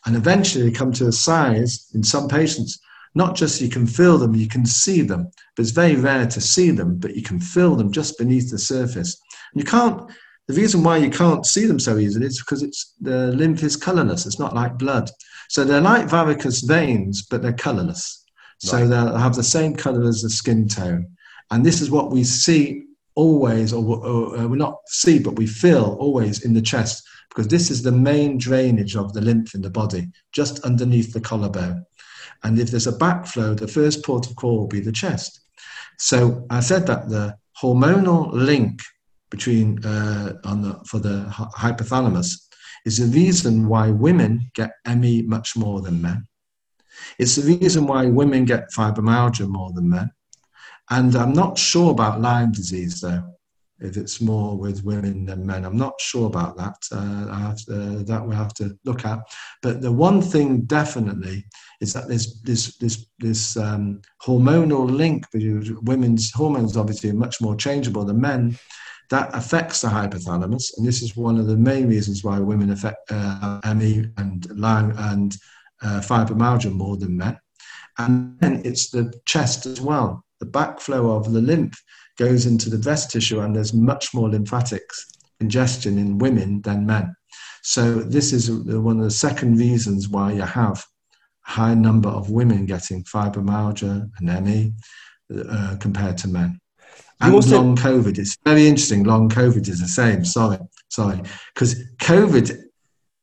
[0.07, 2.81] And eventually they come to a size in some patients
[3.15, 5.31] not just you can feel them, you can see them.
[5.57, 8.59] But it's very rare to see them, but you can feel them just beneath the
[8.59, 9.21] surface.
[9.53, 10.11] And you can't,
[10.49, 13.77] the reason why you can't see them so easily is because it's the lymph is
[13.77, 14.27] colorless.
[14.27, 15.11] It's not like blood.
[15.49, 18.25] So they're like varicose veins, but they're colorless.
[18.59, 18.87] So right.
[18.87, 21.09] they'll have the same color as the skin tone.
[21.51, 25.37] And this is what we see always, or, or, or uh, we not see, but
[25.37, 29.55] we feel always in the chest because this is the main drainage of the lymph
[29.55, 31.85] in the body, just underneath the collarbone.
[32.45, 35.41] And if there's a backflow, the first port of call will be the chest.
[35.99, 38.83] So I said that the hormonal link
[39.31, 41.27] between uh, on the, for the
[41.57, 42.49] hypothalamus
[42.85, 46.27] is the reason why women get ME much more than men.
[47.19, 50.11] It's the reason why women get fibromyalgia more than men.
[50.91, 53.23] And I'm not sure about Lyme disease, though
[53.83, 55.65] if it's more with women than men.
[55.65, 56.77] I'm not sure about that.
[56.91, 59.19] Uh, to, uh, that we'll have to look at.
[59.61, 61.45] But the one thing definitely
[61.81, 67.57] is that this this this um, hormonal link between women's hormones obviously are much more
[67.57, 68.59] changeable than men.
[69.11, 73.11] That affects the hypothalamus, and this is one of the main reasons why women affect
[73.11, 75.37] uh, ME and Lyme and
[75.83, 77.39] uh, fibromyalgia more than men.
[77.99, 80.25] And then it's the chest as well.
[80.41, 81.79] The backflow of the lymph
[82.19, 85.07] goes into the breast tissue, and there's much more lymphatics
[85.41, 87.15] congestion in women than men.
[87.63, 90.85] So this is one of the second reasons why you have
[91.47, 94.73] a high number of women getting fibromyalgia and ME
[95.49, 96.59] uh, compared to men.
[97.21, 99.05] And also, long COVID, it's very interesting.
[99.05, 100.25] Long COVID is the same.
[100.25, 101.21] Sorry, sorry,
[101.55, 102.61] because COVID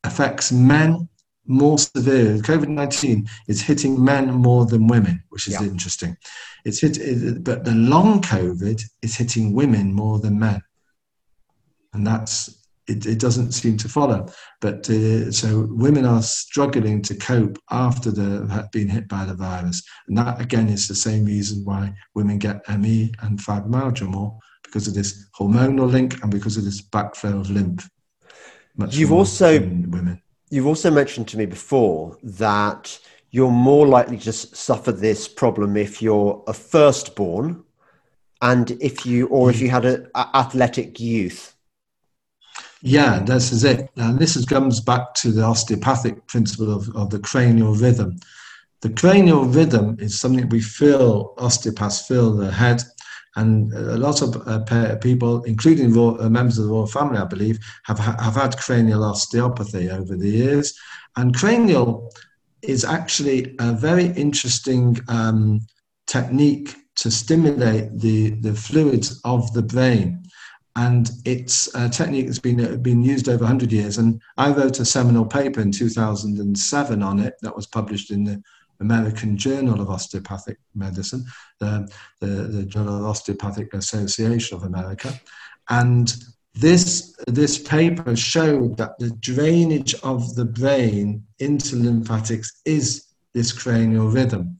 [0.06, 1.09] affects men
[1.49, 2.38] more severe.
[2.38, 5.67] COVID 19 is hitting men more than women, which is yeah.
[5.67, 6.15] interesting.
[6.63, 10.62] It's hit, it, but the long COVID is hitting women more than men.
[11.93, 14.27] And that's, it, it doesn't seem to follow.
[14.62, 19.81] But uh, so women are struggling to cope after they've been hit by the virus.
[20.07, 24.88] And that, again, is the same reason why women get ME and fibromyalgia more because
[24.88, 27.89] of this hormonal link and because of this backflow of lymph.
[28.91, 32.99] You've also women You've also mentioned to me before that
[33.31, 37.63] you're more likely to suffer this problem if you're a firstborn
[38.41, 41.55] and if you or if you had an athletic youth.
[42.81, 43.89] Yeah this is it.
[43.97, 48.17] And this is, comes back to the osteopathic principle of, of the cranial rhythm.
[48.81, 52.81] The cranial rhythm is something we feel osteopaths feel the head
[53.36, 57.60] and a lot of uh, people, including uh, members of the royal family, I believe,
[57.84, 60.78] have, have had cranial osteopathy over the years.
[61.15, 62.12] And cranial
[62.62, 65.62] is actually a very interesting um,
[66.08, 70.24] technique to stimulate the, the fluids of the brain.
[70.76, 73.98] And it's a technique that's been, uh, been used over 100 years.
[73.98, 78.42] And I wrote a seminal paper in 2007 on it that was published in the
[78.80, 81.26] American Journal of Osteopathic Medicine,
[81.60, 85.13] the, the, the Journal of Osteopathic Association of America.
[85.70, 86.13] And
[86.54, 94.08] this, this paper showed that the drainage of the brain into lymphatics is this cranial
[94.08, 94.60] rhythm.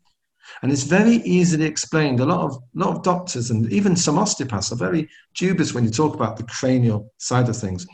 [0.62, 2.20] And it's very easily explained.
[2.20, 5.92] A lot of, lot of doctors and even some osteopaths are very dubious when you
[5.92, 7.88] talk about the cranial side of things.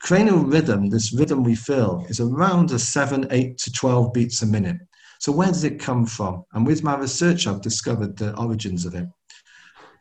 [0.00, 4.46] Cranial rhythm, this rhythm we feel, is around a 7, 8 to 12 beats a
[4.46, 4.78] minute.
[5.20, 6.44] So where does it come from?
[6.52, 9.06] And with my research, I've discovered the origins of it.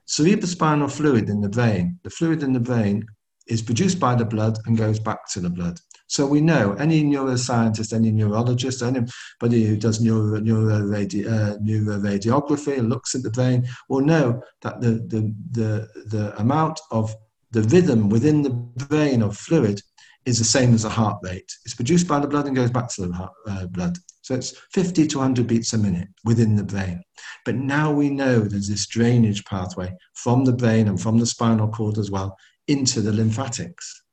[0.07, 3.05] Cerebrospinal fluid in the brain, the fluid in the brain
[3.47, 5.79] is produced by the blood and goes back to the blood.
[6.07, 12.89] So we know any neuroscientist, any neurologist, anybody who does neuro, neuroradi, uh, neuroradiography and
[12.89, 17.15] looks at the brain will know that the, the, the, the amount of
[17.51, 19.81] the rhythm within the brain of fluid
[20.25, 21.51] is the same as a heart rate.
[21.65, 23.97] It's produced by the blood and goes back to the heart, uh, blood.
[24.23, 27.03] So it's 50 to 100 beats a minute within the brain.
[27.43, 31.67] But now we know there's this drainage pathway from the brain and from the spinal
[31.67, 32.37] cord as well
[32.69, 34.03] into the lymphatics.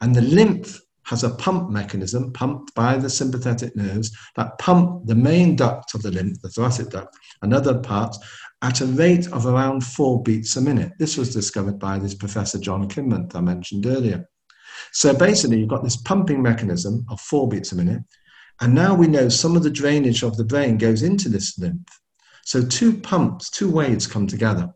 [0.00, 5.14] And the lymph has a pump mechanism pumped by the sympathetic nerves that pump the
[5.14, 8.18] main duct of the lymph, the thoracic duct, and other parts
[8.62, 10.90] at a rate of around four beats a minute.
[10.98, 14.28] This was discovered by this Professor John Kinmonth I mentioned earlier.
[14.92, 18.02] So basically, you've got this pumping mechanism of four beats a minute,
[18.60, 22.00] and now we know some of the drainage of the brain goes into this lymph.
[22.44, 24.70] So two pumps, two waves come together.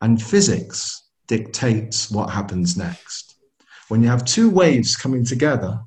[0.00, 3.34] And physics dictates what happens next.
[3.88, 5.80] When you have two waves coming together,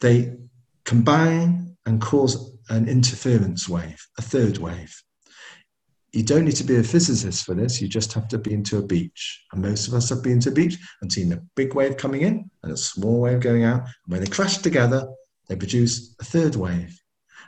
[0.00, 0.36] they
[0.84, 4.94] combine and cause an interference wave, a third wave.
[6.12, 8.78] You don't need to be a physicist for this, you just have to be into
[8.78, 9.44] a beach.
[9.52, 12.22] And most of us have been to a beach and seen a big wave coming
[12.22, 13.80] in and a small wave going out.
[13.80, 15.06] And when they crash together,
[15.48, 17.00] they produce a third wave.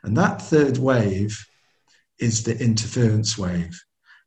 [0.02, 1.38] And that third wave
[2.18, 3.80] is the interference wave.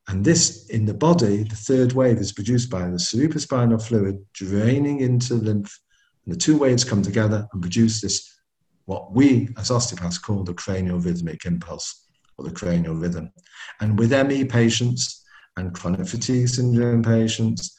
[0.07, 4.99] And this, in the body, the third wave is produced by the cerebrospinal fluid draining
[4.99, 5.79] into lymph.
[6.25, 8.37] And the two waves come together and produce this,
[8.85, 12.07] what we as osteopaths call the cranial rhythmic impulse
[12.37, 13.31] or the cranial rhythm.
[13.79, 15.23] And with ME patients
[15.55, 17.77] and chronic fatigue syndrome patients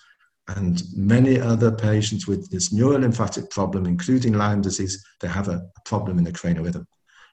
[0.48, 5.80] and many other patients with this neurolymphatic problem, including Lyme disease, they have a, a
[5.84, 6.86] problem in the cranial rhythm.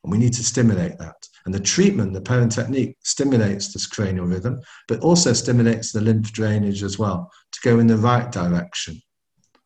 [0.04, 1.16] And we need to stimulate that.
[1.46, 6.32] And the treatment, the Perrin technique, stimulates this cranial rhythm, but also stimulates the lymph
[6.32, 9.00] drainage as well to go in the right direction.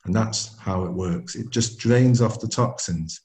[0.05, 1.35] And that's how it works.
[1.35, 3.21] It just drains off the toxins.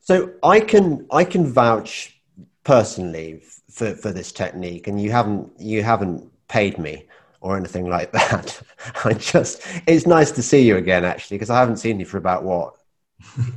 [0.00, 2.18] So I can I can vouch
[2.64, 7.06] personally for, for this technique, and you haven't you haven't paid me
[7.40, 8.60] or anything like that.
[9.04, 12.18] I just it's nice to see you again actually because I haven't seen you for
[12.18, 12.74] about what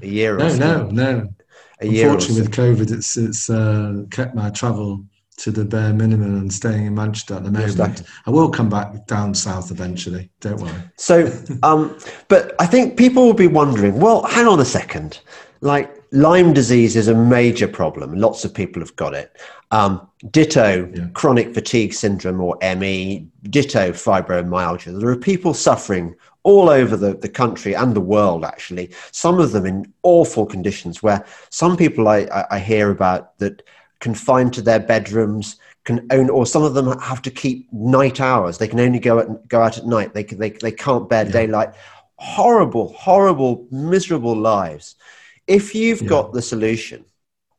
[0.01, 0.57] a year no, or so.
[0.57, 1.33] No, no,
[1.81, 2.09] a year.
[2.09, 5.05] Unfortunately, with COVID, it's it's uh, kept my travel
[5.37, 8.03] to the bare minimum and staying in Manchester at the moment.
[8.27, 10.29] I will come back down south eventually.
[10.39, 10.73] Don't worry.
[10.97, 11.31] So,
[11.63, 13.99] um, but I think people will be wondering.
[13.99, 15.19] Well, hang on a second.
[15.61, 18.13] Like Lyme disease is a major problem.
[18.15, 19.37] Lots of people have got it.
[19.71, 21.07] Um, ditto yeah.
[21.13, 23.27] chronic fatigue syndrome or ME.
[23.43, 24.99] Ditto fibromyalgia.
[24.99, 28.91] There are people suffering all over the, the country and the world, actually.
[29.11, 33.61] Some of them in awful conditions where some people I, I, I hear about that
[33.99, 38.57] confined to their bedrooms can own, or some of them have to keep night hours.
[38.57, 40.13] They can only go out, go out at night.
[40.13, 41.31] They, can, they, they can't bear yeah.
[41.31, 41.69] daylight.
[42.17, 44.95] Horrible, horrible, miserable lives.
[45.47, 46.09] If you've yeah.
[46.09, 47.05] got the solution,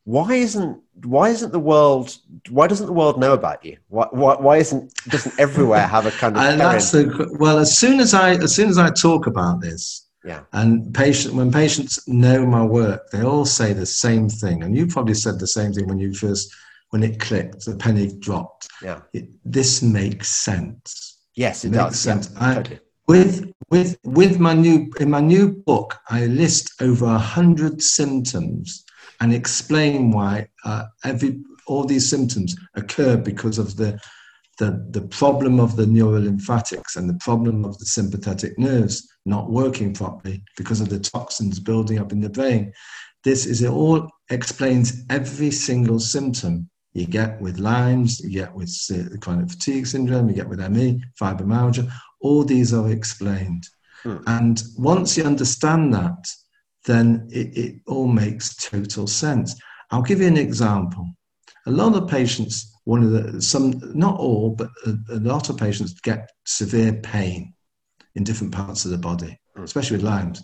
[0.04, 2.16] why isn't why isn't the world
[2.50, 3.76] why doesn't the world know about you?
[3.88, 7.06] Why, why, why isn't doesn't everywhere have a kind of and that's a,
[7.38, 10.42] well as soon as i as soon as i talk about this yeah.
[10.52, 14.62] and patient when patients know my work they all say the same thing.
[14.62, 16.54] And you probably said the same thing when you first
[16.90, 18.68] when it clicked the penny dropped.
[18.82, 19.00] Yeah.
[19.12, 21.20] It, this makes sense.
[21.34, 21.98] Yes it, it does.
[21.98, 22.30] Sense.
[22.32, 22.80] Yeah, I, totally.
[23.12, 28.84] With with with my new in my new book i list over a hundred symptoms
[29.20, 31.30] and explain why uh, every
[31.66, 33.90] all these symptoms occur because of the,
[34.58, 38.96] the the problem of the neurolymphatics and the problem of the sympathetic nerves
[39.26, 42.72] not working properly because of the toxins building up in the brain.
[43.24, 48.70] This is it all explains every single symptom you get with Lyme's, you get with
[49.20, 51.90] chronic fatigue syndrome, you get with ME, fibromyalgia.
[52.22, 53.64] All these are explained.
[54.02, 54.18] Hmm.
[54.26, 56.26] And once you understand that,
[56.84, 59.54] then it, it all makes total sense.
[59.90, 61.08] I'll give you an example.
[61.66, 65.56] A lot of patients, one of the, some, not all, but a, a lot of
[65.56, 67.54] patients get severe pain
[68.14, 69.62] in different parts of the body, hmm.
[69.62, 70.42] especially with Lyme's,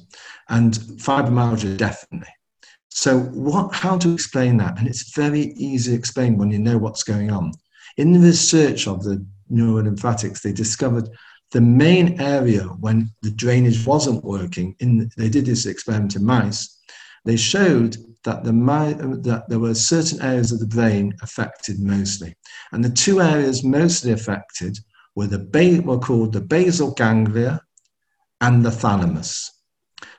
[0.48, 2.32] and fibromyalgia definitely.
[2.90, 4.78] So, what, how to explain that?
[4.78, 7.52] And it's very easy to explain when you know what's going on.
[7.96, 11.08] In the research of the neurolymphatics, they discovered
[11.50, 16.80] the main area when the drainage wasn't working, in, they did this experiment in mice,
[17.24, 18.52] they showed that, the,
[19.22, 22.34] that there were certain areas of the brain affected mostly.
[22.72, 24.78] And the two areas mostly affected
[25.14, 27.60] were, the, were called the basal ganglia
[28.40, 29.50] and the thalamus.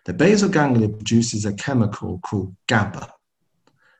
[0.05, 3.13] The basal ganglia produces a chemical called GABA.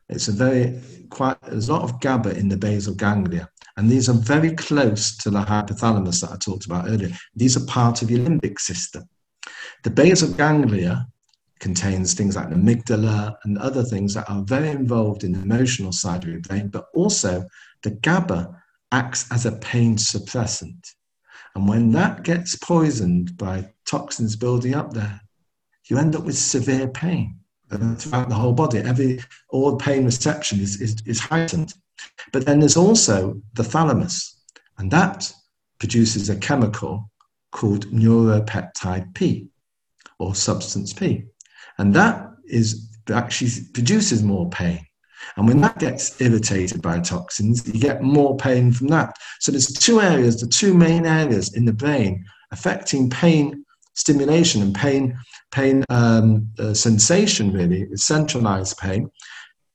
[0.10, 4.10] It's a very quite there's a lot of GABA in the basal ganglia, and these
[4.10, 7.12] are very close to the hypothalamus that I talked about earlier.
[7.34, 9.08] These are part of your limbic system.
[9.86, 11.08] The basal ganglia
[11.62, 15.94] contains things like the amygdala and other things that are very involved in the emotional
[15.94, 17.46] side of your brain, but also
[17.84, 18.54] the GABA
[18.92, 20.94] acts as a pain suppressant.
[21.56, 25.22] And when that gets poisoned by toxins building up there,
[25.86, 27.40] you end up with severe pain
[27.70, 28.80] throughout the whole body.
[28.80, 31.74] Every all pain reception is, is, is heightened.
[32.32, 34.36] But then there's also the thalamus,
[34.78, 35.32] and that
[35.80, 37.10] produces a chemical
[37.52, 39.48] called neuropeptide P
[40.20, 41.26] or substance P.
[41.78, 44.86] And that is actually produces more pain.
[45.36, 49.16] And when that gets irritated by toxins, you get more pain from that.
[49.40, 54.74] So there's two areas, the two main areas in the brain affecting pain stimulation and
[54.74, 55.18] pain,
[55.52, 59.10] pain um, uh, sensation really, centralized pain,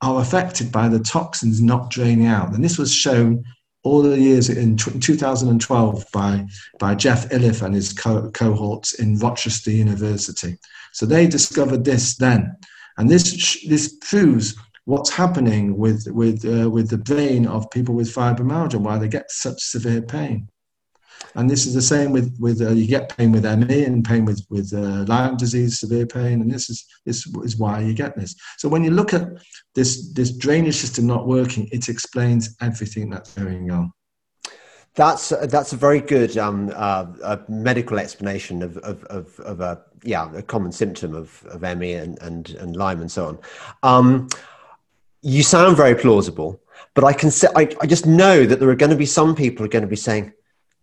[0.05, 2.52] are affected by the toxins not draining out.
[2.52, 3.42] And this was shown
[3.83, 6.46] all the years in 2012 by,
[6.79, 10.59] by Jeff Iliff and his co- cohorts in Rochester University.
[10.92, 12.55] So they discovered this then.
[12.96, 18.15] And this, this proves what's happening with, with, uh, with the brain of people with
[18.15, 20.48] fibromyalgia, why they get such severe pain.
[21.35, 24.25] And this is the same with with uh, you get pain with ME and pain
[24.25, 28.16] with with uh, Lyme disease, severe pain, and this is this is why you get
[28.16, 28.35] this.
[28.58, 29.29] So when you look at
[29.75, 33.92] this this drainage system not working, it explains everything that's going on.
[34.94, 39.83] That's that's a very good um, uh, a medical explanation of of, of, of a
[40.04, 43.38] yeah a common symptom of, of ME and, and and Lyme and so on.
[43.83, 44.29] Um,
[45.22, 46.60] you sound very plausible,
[46.94, 49.35] but I can say I, I just know that there are going to be some
[49.35, 50.33] people who are going to be saying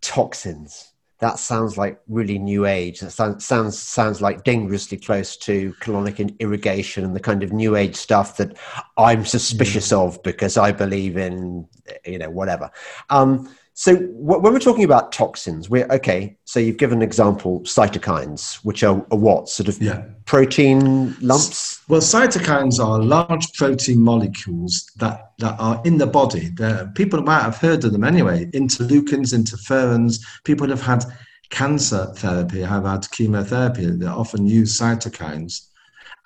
[0.02, 0.92] toxins.
[1.20, 2.98] that sounds like really new age.
[3.00, 7.76] That sounds sounds sounds like dangerously close to colonic irrigation and the kind of new
[7.76, 8.58] age stuff that
[8.98, 10.04] I'm suspicious mm.
[10.04, 11.68] of because I believe in
[12.04, 12.70] you know whatever.
[13.08, 16.36] Um, so when we're talking about toxins, we're okay.
[16.44, 20.04] So you've given an example, cytokines, which are, are what sort of yeah.
[20.26, 21.71] protein lumps?
[21.88, 26.50] Well, cytokines are large protein molecules that, that are in the body.
[26.54, 28.46] They're, people might have heard of them anyway.
[28.52, 30.20] Interleukins, interferons.
[30.44, 31.04] People have had
[31.50, 33.86] cancer therapy, have had chemotherapy.
[33.86, 35.68] They often use cytokines.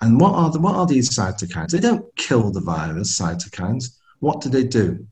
[0.01, 1.71] And what are the, what are these cytokines?
[1.71, 3.19] They don't kill the virus.
[3.19, 3.97] Cytokines.
[4.19, 5.05] What do they do?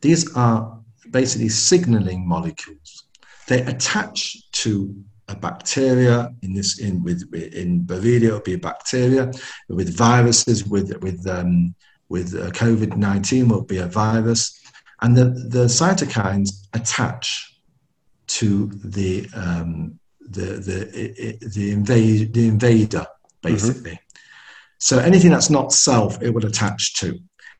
[0.00, 0.78] These are
[1.10, 3.04] basically signaling molecules.
[3.48, 4.94] They attach to
[5.28, 9.30] a bacteria in this in with in it would be a bacteria
[9.68, 11.74] with viruses with with um,
[12.08, 14.58] with uh, COVID nineteen will be a virus,
[15.02, 17.54] and the the cytokines attach
[18.28, 23.06] to the um, the the the, invade, the invader
[23.42, 23.92] basically.
[23.92, 24.04] Mm-hmm.
[24.78, 27.18] So anything that's not self, it would attach to.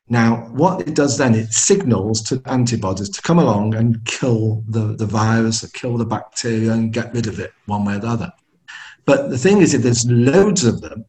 [0.09, 4.95] Now, what it does then, it signals to antibodies to come along and kill the,
[4.95, 8.07] the virus or kill the bacteria and get rid of it one way or the
[8.07, 8.33] other.
[9.05, 11.05] But the thing is, if there's loads of them,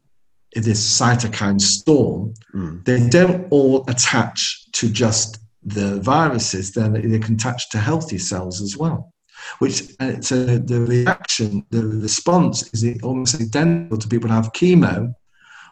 [0.52, 2.84] if this cytokine storm, mm.
[2.84, 8.60] they don't all attach to just the viruses, then they can attach to healthy cells
[8.60, 9.14] as well.
[9.58, 15.14] Which uh, so the reaction, the response is almost identical to people who have chemo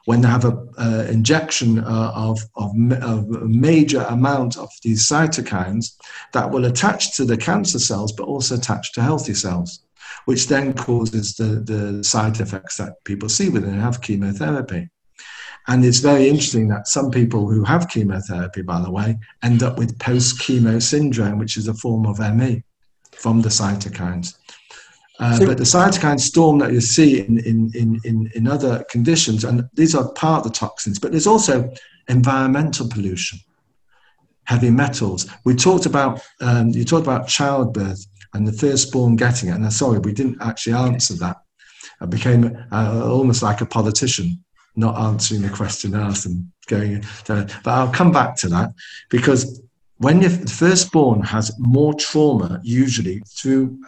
[0.08, 2.70] when they have an uh, injection uh, of, of,
[3.02, 5.96] of, a major amount of these cytokines
[6.32, 9.80] that will attach to the cancer cells but also attach to healthy cells,
[10.24, 14.88] which then causes the, the side effects that people see when they have chemotherapy.
[15.66, 19.76] And it's very interesting that some people who have chemotherapy, by the way, end up
[19.76, 22.62] with post chemo syndrome, which is a form of ME
[23.12, 24.38] from the cytokines.
[25.18, 28.84] Uh, so, but the cytokine storm that you see in, in, in, in, in other
[28.88, 31.68] conditions, and these are part of the toxins, but there's also
[32.08, 33.38] environmental pollution,
[34.44, 35.28] heavy metals.
[35.44, 38.04] We talked about, um, you talked about childbirth
[38.34, 39.52] and the firstborn getting it.
[39.52, 41.36] And I'm sorry, we didn't actually answer that.
[42.00, 44.42] I became uh, almost like a politician,
[44.76, 47.02] not answering the question asked and going.
[47.24, 48.72] To, but I'll come back to that
[49.10, 49.60] because
[49.96, 53.78] when the firstborn has more trauma, usually through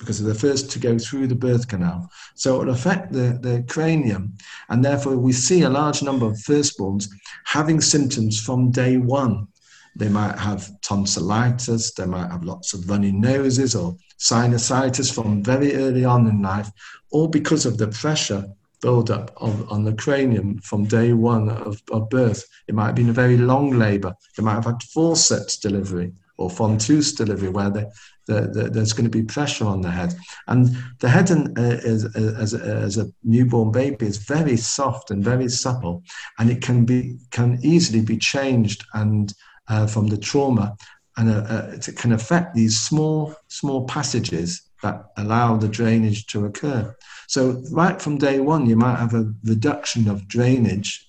[0.00, 2.10] because they're the first to go through the birth canal.
[2.34, 4.36] So it will affect the, the cranium.
[4.70, 7.08] And therefore, we see a large number of firstborns
[7.44, 9.46] having symptoms from day one.
[9.94, 15.74] They might have tonsillitis, they might have lots of runny noses or sinusitis from very
[15.74, 16.70] early on in life,
[17.10, 18.46] all because of the pressure
[18.80, 22.42] buildup on the cranium from day one of, of birth.
[22.66, 24.14] It might have been a very long labor.
[24.36, 27.84] They might have had forceps delivery or ventouse delivery where they,
[28.26, 30.14] the, the, there's going to be pressure on the head.
[30.46, 34.56] And the head in, uh, is, uh, as, a, as a newborn baby is very
[34.56, 36.02] soft and very supple,
[36.38, 39.34] and it can be can easily be changed and
[39.68, 40.76] uh, from the trauma,
[41.16, 46.46] and uh, uh, it can affect these small small passages that allow the drainage to
[46.46, 46.96] occur.
[47.28, 51.06] So right from day one, you might have a reduction of drainage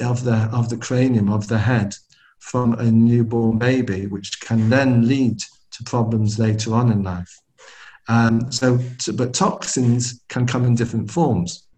[0.00, 1.94] of the of the cranium of the head
[2.40, 5.38] from a newborn baby, which can then lead
[5.70, 7.40] to problems later on in life.
[8.08, 8.78] Um, so,
[9.14, 11.68] but toxins can come in different forms.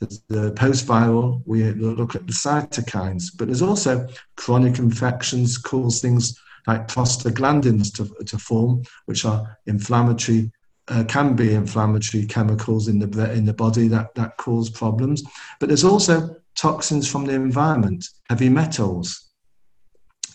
[0.00, 4.06] The, the post-viral, we look at the cytokines, but there's also
[4.36, 10.50] chronic infections cause things like prostaglandins to, to form, which are inflammatory,
[10.88, 15.22] uh, can be inflammatory chemicals in the in the body that that cause problems.
[15.58, 19.29] But there's also toxins from the environment, heavy metals.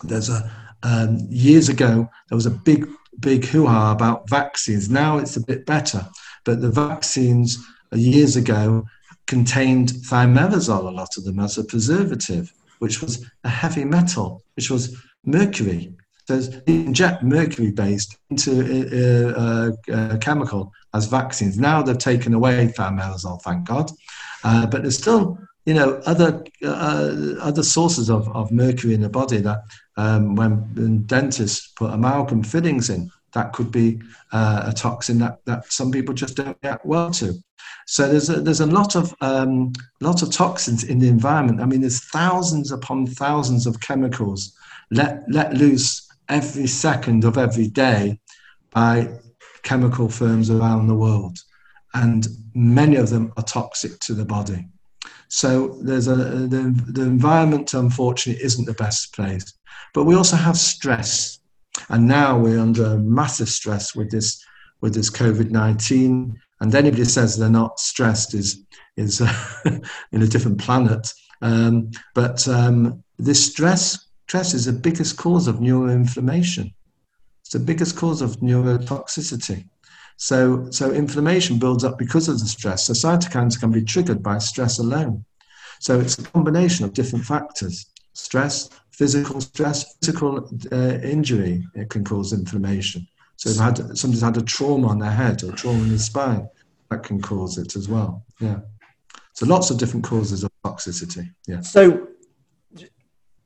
[0.07, 0.49] There's a
[0.83, 2.87] um, years ago there was a big
[3.19, 4.89] big hoo-ha about vaccines.
[4.89, 6.07] Now it's a bit better,
[6.43, 7.57] but the vaccines
[7.93, 8.85] years ago
[9.27, 14.69] contained thimerosal, a lot of them, as a preservative, which was a heavy metal, which
[14.69, 14.95] was
[15.25, 15.95] mercury.
[16.27, 21.59] So inject mercury-based into a, a, a, chemical as vaccines.
[21.59, 23.91] Now they've taken away thimerosal, thank God,
[24.43, 29.09] uh, but there's still you know other uh, other sources of, of mercury in the
[29.09, 29.59] body that
[29.97, 35.71] um, when dentists put amalgam fillings in that could be uh, a toxin that, that
[35.71, 37.33] some people just don't get well to.
[37.85, 41.61] So there's a, there's a lot of um, lot of toxins in the environment.
[41.61, 44.55] I mean there's thousands upon thousands of chemicals
[44.91, 48.19] let let loose every second of every day
[48.71, 49.09] by
[49.61, 51.37] chemical firms around the world.
[51.93, 54.67] And many of them are toxic to the body
[55.35, 59.53] so there's a the, the environment, unfortunately, isn't the best place.
[59.93, 61.39] But we also have stress,
[61.89, 64.41] and now we're under massive stress with this
[64.79, 66.39] with this COVID 19.
[66.61, 68.63] And anybody says they're not stressed is,
[68.95, 69.19] is
[70.13, 71.13] in a different planet.
[71.41, 76.73] Um, but um, this stress, stress is the biggest cause of neuroinflammation.
[77.41, 79.67] It's the biggest cause of neurotoxicity.
[80.17, 82.85] So, so inflammation builds up because of the stress.
[82.85, 85.25] So cytokines can be triggered by stress alone.
[85.79, 91.65] So it's a combination of different factors: stress, physical stress, physical uh, injury.
[91.75, 93.07] It can cause inflammation.
[93.37, 96.47] So if had somebody's had a trauma on their head or trauma in the spine,
[96.89, 98.23] that can cause it as well.
[98.39, 98.59] Yeah.
[99.33, 101.29] So lots of different causes of toxicity.
[101.45, 101.59] Yeah.
[101.59, 102.07] So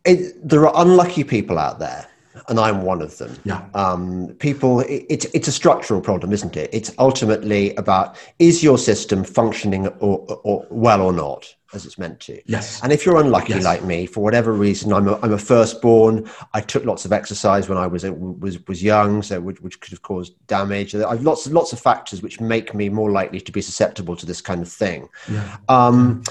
[0.05, 2.07] it, there are unlucky people out there
[2.47, 3.37] and I'm one of them.
[3.43, 3.65] Yeah.
[3.73, 6.69] Um, people, it, it's it's a structural problem, isn't it?
[6.73, 12.19] It's ultimately about is your system functioning or, or well or not as it's meant
[12.21, 12.41] to.
[12.45, 12.81] Yes.
[12.81, 13.63] And if you're unlucky yes.
[13.63, 16.29] like me, for whatever reason, I'm a, I'm a firstborn.
[16.53, 19.91] I took lots of exercise when I was was was young, so which, which could
[19.91, 20.95] have caused damage.
[20.95, 24.41] I've lots lots of factors which make me more likely to be susceptible to this
[24.41, 25.09] kind of thing.
[25.29, 25.57] Yeah.
[25.67, 26.23] Um,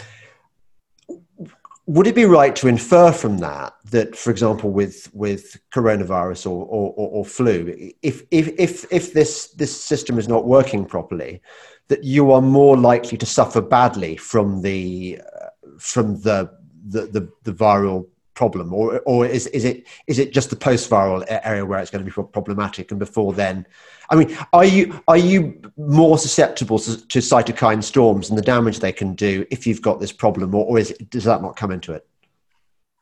[1.86, 6.64] would it be right to infer from that that, for example, with with coronavirus or
[6.66, 11.40] or, or, or flu, if, if if if this this system is not working properly,
[11.88, 16.50] that you are more likely to suffer badly from the uh, from the,
[16.88, 20.88] the the, the viral problem, or or is is it is it just the post
[20.88, 23.66] viral area where it's going to be problematic, and before then
[24.10, 28.80] I mean, are you are you more susceptible to, to, cytokine storms and the damage
[28.80, 31.70] they can do if you've got this problem, or, or is, does that not come
[31.70, 32.07] into it?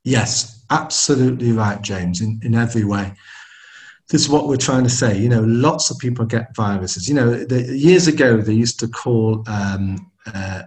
[0.07, 2.21] Yes, absolutely right, James.
[2.21, 3.13] In in every way,
[4.09, 5.19] this is what we're trying to say.
[5.19, 7.09] You know, lots of people get viruses.
[7.09, 10.63] You know, the, years ago they used to call um, uh,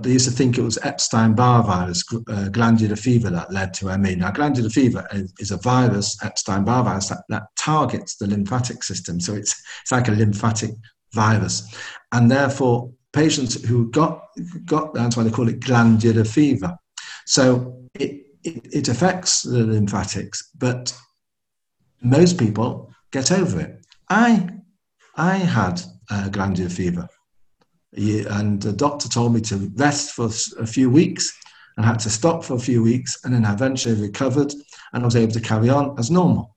[0.00, 4.16] they used to think it was Epstein-Barr virus, uh, glandular fever, that led to ME.
[4.16, 5.06] Now, glandular fever
[5.38, 9.20] is, a virus, Epstein-Barr virus, that, that, targets the lymphatic system.
[9.20, 10.72] So it's, it's like a lymphatic
[11.12, 11.62] virus.
[12.10, 14.24] And therefore, patients who got,
[14.64, 16.76] got that's why they call it glandular fever.
[17.24, 20.96] So it, it, it affects the lymphatics, but
[22.02, 23.86] most people get over it.
[24.08, 24.48] I,
[25.16, 25.80] I had
[26.10, 27.08] uh, glandular fever
[27.94, 31.32] and the doctor told me to rest for a few weeks
[31.76, 34.52] and had to stop for a few weeks and then I eventually recovered
[34.92, 36.56] and I was able to carry on as normal.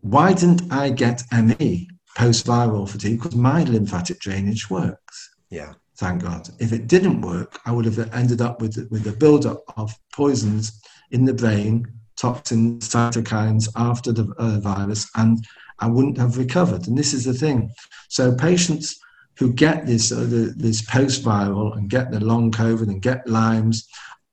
[0.00, 3.22] Why didn't I get ME, post viral fatigue?
[3.22, 5.34] Because my lymphatic drainage works.
[5.50, 5.74] Yeah.
[5.96, 6.48] Thank God.
[6.58, 10.80] If it didn't work, I would have ended up with, with a buildup of poisons
[11.12, 11.86] in the brain,
[12.16, 15.44] toxins, cytokines after the uh, virus, and
[15.78, 16.88] I wouldn't have recovered.
[16.88, 17.70] And this is the thing.
[18.08, 18.98] So patients
[19.38, 23.26] who get this uh, the, this post viral and get the long COVID and get
[23.26, 23.88] Lyme's,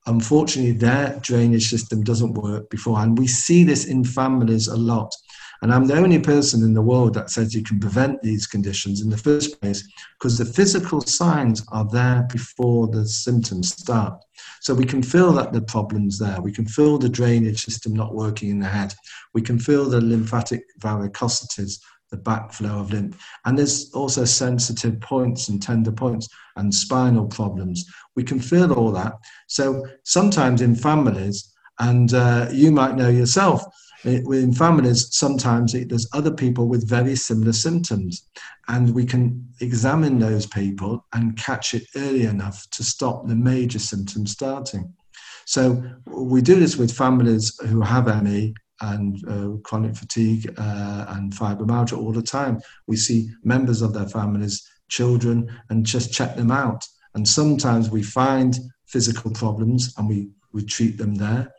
[0.05, 3.18] unfortunately, their drainage system doesn't work beforehand.
[3.18, 5.14] We see this in families a lot.
[5.62, 9.01] And I'm the only person in the world that says you can prevent these conditions
[9.01, 9.88] in the first place
[10.20, 14.20] because the physical signs are there before the symptoms start.
[14.62, 16.41] So we can feel that the problem's there.
[16.41, 18.93] We can feel the drainage system not working in the head.
[19.34, 21.80] We can feel the lymphatic varicosities
[22.12, 23.18] the backflow of lymph.
[23.45, 27.86] And there's also sensitive points and tender points and spinal problems.
[28.16, 29.14] We can feel all that.
[29.47, 33.64] So sometimes in families, and uh, you might know yourself,
[34.04, 38.28] in families, sometimes it, there's other people with very similar symptoms,
[38.68, 43.80] and we can examine those people and catch it early enough to stop the major
[43.80, 44.93] symptoms starting.
[45.45, 51.32] So we do this with families who have ME and uh, chronic fatigue uh, and
[51.34, 52.60] fibromyalgia all the time.
[52.88, 56.84] We see members of their families, children, and just check them out.
[57.14, 61.52] And sometimes we find physical problems and we, we treat them there.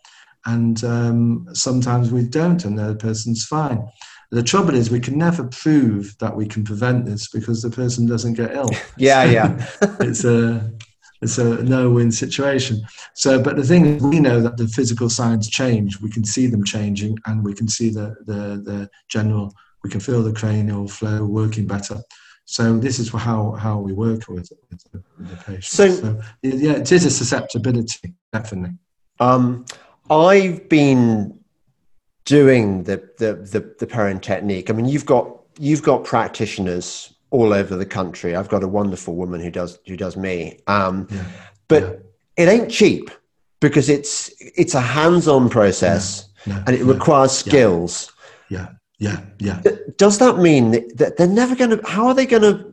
[0.47, 3.87] And um, sometimes we don't, and the person's fine.
[4.31, 8.07] The trouble is, we can never prove that we can prevent this because the person
[8.07, 8.71] doesn't get ill.
[8.97, 9.67] yeah, yeah.
[10.01, 10.73] it's a
[11.21, 12.83] it's a no-win situation.
[13.15, 16.01] So, but the thing is, we know that the physical signs change.
[16.01, 19.55] We can see them changing, and we can see the the, the general.
[19.85, 22.01] We can feel the cranial flow working better.
[22.45, 25.65] So this is how how we work with, with, the, with the patient.
[25.65, 28.77] So, so, yeah, it is a susceptibility, definitely.
[29.21, 29.65] Um,
[30.13, 31.39] I've been
[32.25, 34.71] doing the, the the the Perrin technique.
[34.71, 38.37] I mean, you've got you've got practitioners all over the country.
[38.37, 40.61] I've got a wonderful woman who does who does me.
[40.67, 41.25] Um, yeah.
[41.69, 42.45] But yeah.
[42.45, 43.11] it ain't cheap
[43.61, 48.13] because it's it's a hands-on process and it requires skills.
[48.51, 49.63] Yeah, yeah, yeah.
[49.97, 51.81] Does that mean that they're never going to?
[51.87, 52.73] How are they going to?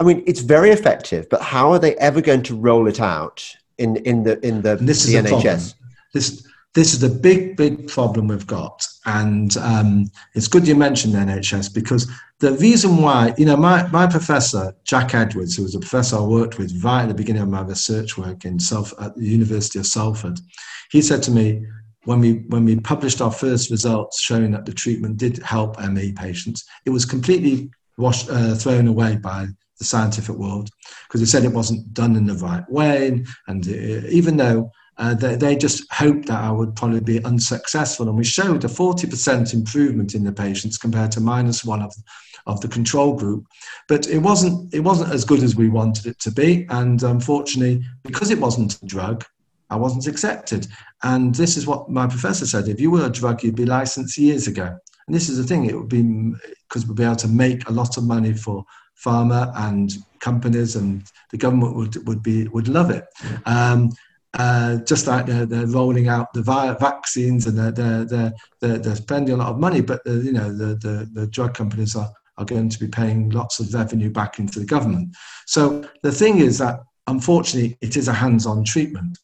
[0.00, 3.54] I mean, it's very effective, but how are they ever going to roll it out
[3.78, 5.74] in in the in the, this the is NHS?
[6.14, 8.84] This this is a big, big problem we've got.
[9.06, 12.10] And um, it's good you mentioned NHS because
[12.40, 16.22] the reason why, you know, my, my professor, Jack Edwards, who was a professor I
[16.22, 19.78] worked with right at the beginning of my research work in Self, at the University
[19.78, 20.40] of Salford,
[20.90, 21.64] he said to me,
[22.04, 26.12] when we, when we published our first results showing that the treatment did help ME
[26.12, 29.46] patients, it was completely washed, uh, thrown away by
[29.78, 30.68] the scientific world
[31.08, 33.24] because he said it wasn't done in the right way.
[33.46, 38.08] And uh, even though uh, they, they, just hoped that I would probably be unsuccessful.
[38.08, 41.94] And we showed a 40% improvement in the patients compared to minus one of,
[42.46, 43.46] of the control group.
[43.88, 46.66] But it wasn't, it wasn't as good as we wanted it to be.
[46.70, 49.24] And unfortunately, because it wasn't a drug,
[49.70, 50.66] I wasn't accepted.
[51.02, 54.16] And this is what my professor said if you were a drug, you'd be licensed
[54.16, 54.78] years ago.
[55.06, 56.02] And this is the thing, it would be
[56.68, 58.64] because we'd be able to make a lot of money for
[59.04, 63.04] pharma and companies, and the government would, would, be, would love it.
[63.44, 63.90] Um,
[64.34, 69.34] uh, just like they're, they're, rolling out the vaccines and they're, they're, they're, they're, spending
[69.34, 72.44] a lot of money, but the, you know the, the, the drug companies are, are
[72.44, 75.14] going to be paying lots of revenue back into the government.
[75.46, 79.18] So the thing is that unfortunately it is a hands-on treatment,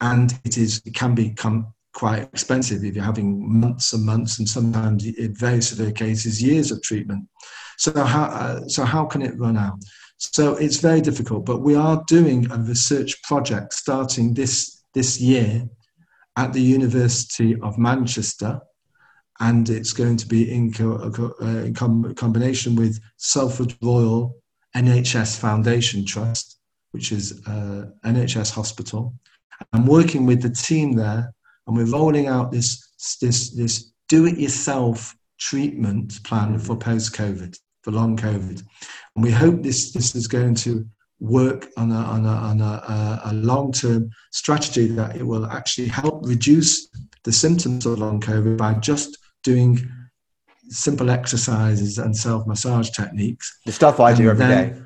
[0.00, 4.48] and it is it can become quite expensive if you're having months and months and
[4.48, 7.26] sometimes in very severe cases years of treatment.
[7.78, 9.78] So how uh, so how can it run out?
[10.30, 15.68] So it's very difficult, but we are doing a research project starting this, this year
[16.36, 18.60] at the University of Manchester,
[19.40, 24.36] and it's going to be in, co- uh, in com- combination with Salford Royal
[24.76, 26.60] NHS Foundation Trust,
[26.92, 29.14] which is uh, NHS hospital.
[29.72, 31.34] I'm working with the team there,
[31.66, 32.88] and we're rolling out this
[33.20, 38.62] this this do-it-yourself treatment plan for post-COVID for long COVID.
[39.14, 40.86] And we hope this, this is going to
[41.20, 45.88] work on a, on a, on a, a long term strategy that it will actually
[45.88, 46.88] help reduce
[47.24, 49.88] the symptoms of long COVID by just doing
[50.68, 53.60] simple exercises and self massage techniques.
[53.66, 54.82] The stuff I do every then, day.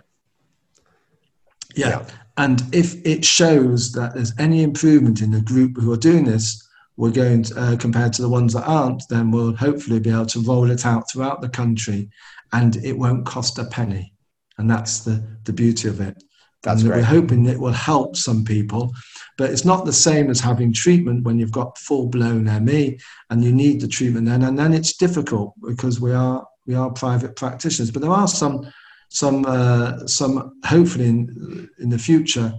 [1.75, 1.89] Yeah.
[1.89, 2.07] yeah.
[2.39, 6.63] And if it shows that there's any improvement in the group who are doing this,
[6.99, 10.27] we're going to, uh, compared to the ones that aren't, then we'll hopefully be able
[10.27, 12.11] to roll it out throughout the country
[12.53, 14.13] and it won't cost a penny.
[14.59, 16.23] And that's the, the beauty of it.
[16.63, 17.01] That's and great.
[17.01, 18.93] We're hoping it will help some people,
[19.39, 22.99] but it's not the same as having treatment when you've got full blown ME
[23.31, 24.43] and you need the treatment then.
[24.43, 27.91] And then it's difficult because we are we are private practitioners.
[27.91, 28.69] But there are some
[29.11, 32.53] some uh, some hopefully in in the future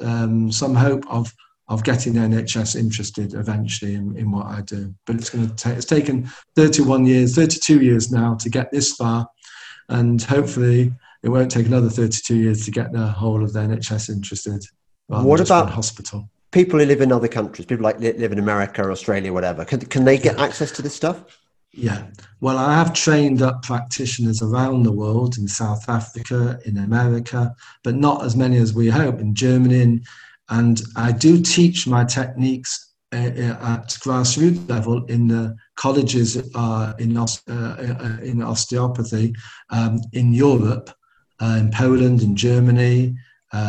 [0.00, 1.32] um, some hope of
[1.68, 4.92] of getting NHS interested eventually in, in what I do.
[5.06, 8.94] But it's going to take, it's taken 31 years, 32 years now to get this
[8.94, 9.28] far.
[9.90, 14.08] And hopefully it won't take another 32 years to get the whole of the NHS
[14.08, 14.64] interested.
[15.08, 16.30] What about hospital?
[16.52, 19.80] People who live in other countries, people like live in America, or Australia, whatever, can,
[19.80, 21.40] can they get access to this stuff?
[21.72, 22.06] Yeah.
[22.40, 27.94] Well, I have trained up practitioners around the world in South Africa, in America, but
[27.94, 30.00] not as many as we hope in Germany,
[30.48, 36.92] and I do teach my techniques uh, uh, at grassroots level in the colleges uh,
[36.98, 39.34] in, uh, uh, in osteopathy
[39.70, 40.90] um, in Europe,
[41.40, 43.16] uh, in Poland, in Germany,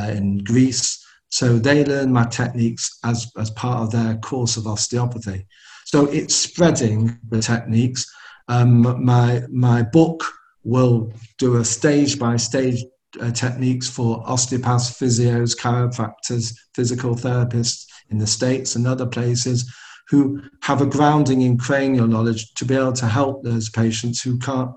[0.09, 0.99] in Greece.
[1.29, 5.47] So they learn my techniques as, as part of their course of osteopathy.
[5.85, 8.05] So it's spreading the techniques.
[8.49, 10.25] Um, my, my book
[10.65, 12.83] will do a stage by stage
[13.21, 19.71] uh, techniques for osteopaths, physios, chiropractors, physical therapists in the States and other places
[20.11, 24.37] who have a grounding in cranial knowledge to be able to help those patients who
[24.37, 24.69] can't,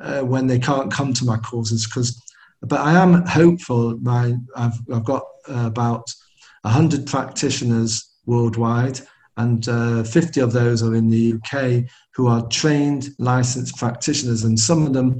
[0.00, 1.86] uh, when they can't come to my courses.
[1.86, 2.22] Because,
[2.62, 3.98] but I am hopeful.
[3.98, 6.08] My, I've, I've got uh, about
[6.62, 9.00] 100 practitioners worldwide,
[9.36, 14.58] and uh, 50 of those are in the UK who are trained licensed practitioners, and
[14.58, 15.18] some of them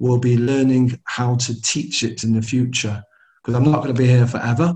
[0.00, 3.02] will be learning how to teach it in the future
[3.44, 4.74] because I'm not going to be here forever.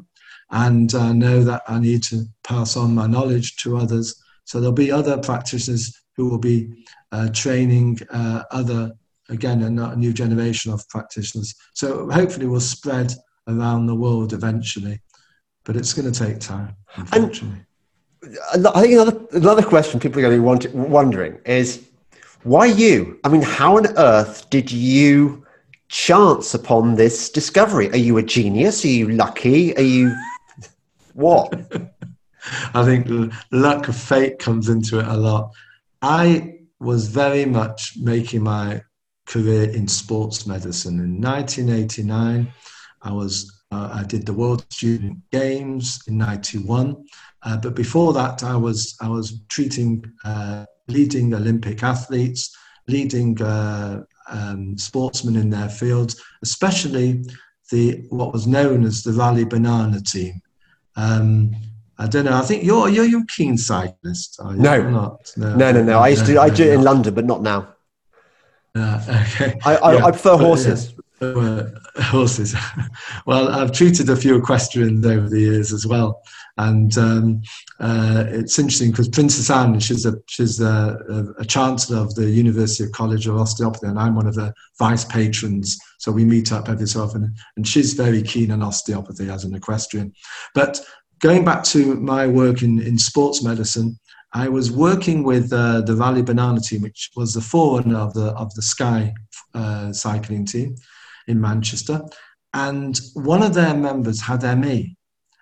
[0.50, 4.22] And I know that I need to pass on my knowledge to others.
[4.48, 6.70] So there'll be other practitioners who will be
[7.12, 8.92] uh, training uh, other,
[9.28, 11.54] again, a, new generation of practitioners.
[11.74, 13.12] So hopefully we'll spread
[13.46, 15.02] around the world eventually,
[15.64, 17.60] but it's going to take time, unfortunately.
[18.54, 21.86] And I think another, another question people are going to be wondering is
[22.42, 23.20] why you?
[23.24, 25.44] I mean, how on earth did you
[25.88, 27.90] chance upon this discovery?
[27.90, 28.82] Are you a genius?
[28.82, 29.76] Are you lucky?
[29.76, 30.16] Are you
[31.12, 31.52] what?
[32.74, 35.52] I think luck of fate comes into it a lot.
[36.02, 38.82] I was very much making my
[39.26, 41.00] career in sports medicine.
[41.00, 42.48] In 1989,
[43.02, 46.96] I was Uh, I did the World Student Games in '91,
[47.42, 54.04] uh, but before that, I was I was treating uh, leading Olympic athletes, leading uh,
[54.30, 57.24] um, sportsmen in their fields, especially
[57.70, 60.40] the what was known as the Raleigh Banana team.
[60.96, 61.54] Um,
[61.98, 62.36] I don't know.
[62.36, 64.38] I think you're you're you keen cyclist.
[64.40, 64.60] Are you?
[64.60, 64.90] No.
[64.90, 65.32] Not?
[65.36, 65.98] no, no, no, no.
[65.98, 66.38] I used to.
[66.40, 67.74] I do it in London, but not now.
[68.74, 69.58] Uh, okay.
[69.64, 70.04] I, I, yeah.
[70.04, 70.94] I prefer horses.
[71.20, 71.64] Uh,
[72.00, 72.54] horses.
[73.26, 76.22] well, I've treated a few equestrians over the years as well,
[76.58, 77.42] and um,
[77.80, 82.84] uh, it's interesting because Princess Anne, she's a she's a, a, chancellor of the University
[82.84, 85.78] of College of Osteopathy, and I'm one of the vice patrons.
[85.98, 89.56] So we meet up every so often, and she's very keen on osteopathy as an
[89.56, 90.12] equestrian.
[90.54, 90.80] But
[91.20, 93.98] going back to my work in, in sports medicine,
[94.32, 98.26] I was working with uh, the Raleigh Banana team, which was the forerunner of the
[98.32, 99.14] of the Sky
[99.54, 100.76] uh, cycling team
[101.26, 102.02] in Manchester,
[102.54, 104.96] and one of their members had ME,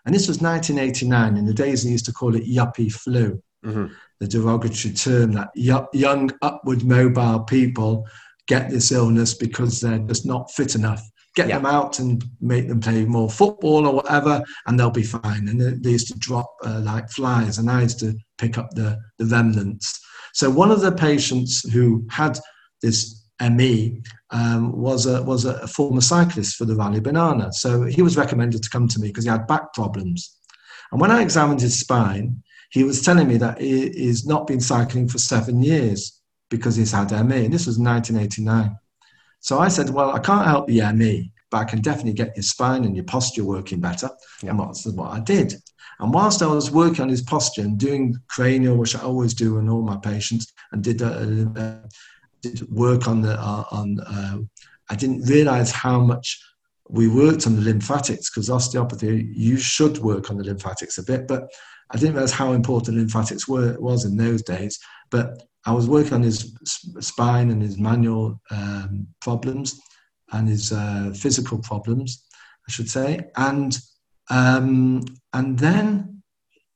[0.04, 1.36] and this was 1989.
[1.36, 3.92] In the days they used to call it yuppie flu, mm-hmm.
[4.20, 8.06] the derogatory term that young, upward mobile people
[8.46, 11.02] get this illness because they're just not fit enough.
[11.36, 11.58] Get yeah.
[11.58, 15.48] them out and make them play more football or whatever, and they'll be fine.
[15.48, 18.98] And they used to drop uh, like flies, and I used to pick up the,
[19.18, 20.00] the remnants.
[20.32, 22.38] So one of the patients who had
[22.82, 27.52] this ME um, was a was a former cyclist for the Raleigh Banana.
[27.52, 30.36] So he was recommended to come to me because he had back problems.
[30.92, 34.60] And when I examined his spine, he was telling me that he, he's not been
[34.60, 36.20] cycling for seven years
[36.50, 37.44] because he's had ME.
[37.44, 38.76] And this was 1989.
[39.40, 42.42] So I said, well, I can't help the ME, but I can definitely get your
[42.42, 44.10] spine and your posture working better.
[44.42, 44.50] Yeah.
[44.50, 45.54] And that's what I did.
[45.98, 49.58] And whilst I was working on his posture and doing cranial, which I always do
[49.58, 51.88] in all my patients, and did a, a
[52.42, 54.00] did work on the uh, on.
[54.00, 54.38] Uh,
[54.88, 56.40] I didn't realize how much
[56.88, 61.26] we worked on the lymphatics because osteopathy you should work on the lymphatics a bit,
[61.26, 61.48] but
[61.90, 64.78] I didn't realize how important lymphatics were was in those days.
[65.10, 66.56] But I was working on his
[67.00, 69.78] spine and his manual um, problems
[70.32, 72.24] and his uh, physical problems,
[72.68, 73.76] I should say, and
[74.30, 76.22] um, and then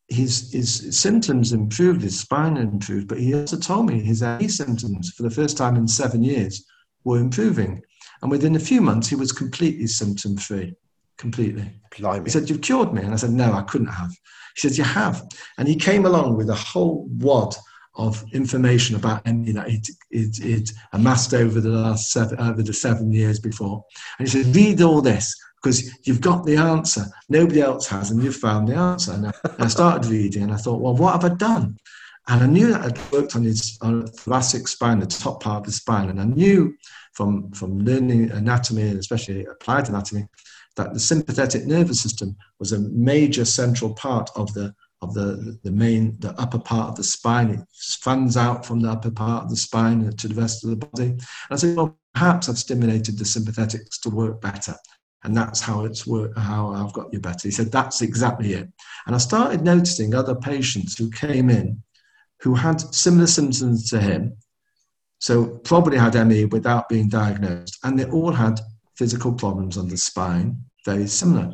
[0.08, 5.12] his, his symptoms improved, his spine improved, but he also told me his ME symptoms
[5.12, 6.64] for the first time in seven years
[7.04, 7.80] were improving.
[8.22, 10.74] And within a few months, he was completely symptom free,
[11.16, 11.72] completely.
[11.96, 12.24] Blimey.
[12.24, 13.02] He said, You've cured me.
[13.02, 14.10] And I said, No, I couldn't have.
[14.56, 15.22] He said, You have.
[15.58, 17.54] And he came along with a whole wad
[17.94, 22.72] of information about ME that he'd, he'd, he'd amassed over the last seven, over the
[22.72, 23.84] seven years before.
[24.18, 27.04] And he said, Read all this because you've got the answer.
[27.28, 29.12] Nobody else has, and you've found the answer.
[29.12, 31.76] And I, started reading, and I thought, well, what have I done?
[32.28, 35.66] And I knew that I'd worked on his on thoracic spine, the top part of
[35.66, 36.74] the spine, and I knew
[37.12, 40.26] from from learning anatomy and especially applied anatomy
[40.76, 45.70] that the sympathetic nervous system was a major central part of the of the, the
[45.70, 47.50] main the upper part of the spine.
[47.50, 47.60] It
[48.00, 51.10] fans out from the upper part of the spine to the rest of the body.
[51.10, 54.74] And I said, well, perhaps I've stimulated the sympathetics to work better
[55.22, 57.46] and that's how it's work, how I've got you better.
[57.46, 58.68] He said, that's exactly it.
[59.06, 61.82] And I started noticing other patients who came in
[62.40, 64.36] who had similar symptoms to him,
[65.18, 68.60] so probably had ME without being diagnosed, and they all had
[68.96, 71.52] physical problems on the spine, very similar.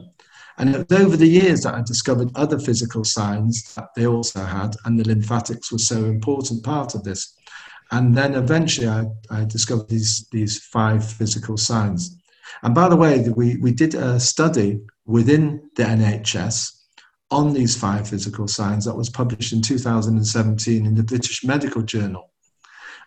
[0.58, 4.40] And it was over the years that I discovered other physical signs that they also
[4.40, 7.34] had, and the lymphatics was so important part of this.
[7.90, 12.16] And then eventually I, I discovered these, these five physical signs.
[12.62, 16.72] And by the way, we, we did a study within the NHS
[17.30, 22.30] on these five physical signs that was published in 2017 in the British Medical Journal.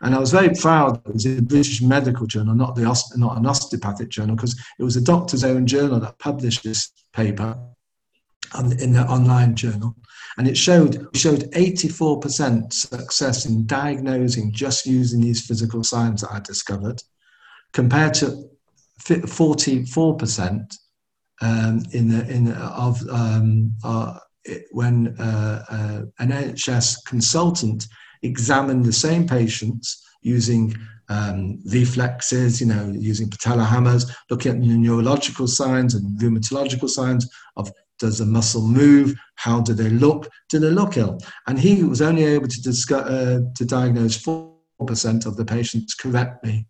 [0.01, 2.83] And I was very proud that it was in the British Medical Journal, not, the,
[3.17, 7.57] not an osteopathic journal, because it was a doctor's own journal that published this paper
[8.79, 9.95] in the online journal.
[10.37, 16.39] And it showed, showed 84% success in diagnosing just using these physical signs that I
[16.39, 17.03] discovered,
[17.73, 18.49] compared to
[19.01, 20.77] 44%
[21.41, 24.19] um, in the, in the, of um, uh,
[24.71, 27.87] when uh, uh, an NHS consultant
[28.21, 30.75] examined the same patients using
[31.09, 37.71] um, reflexes, you know, using patella hammers, looking at neurological signs and rheumatological signs of
[37.99, 39.13] does the muscle move?
[39.35, 40.29] How do they look?
[40.49, 41.19] Do they look ill?
[41.47, 46.65] And he was only able to, discuss, uh, to diagnose 4% of the patients correctly.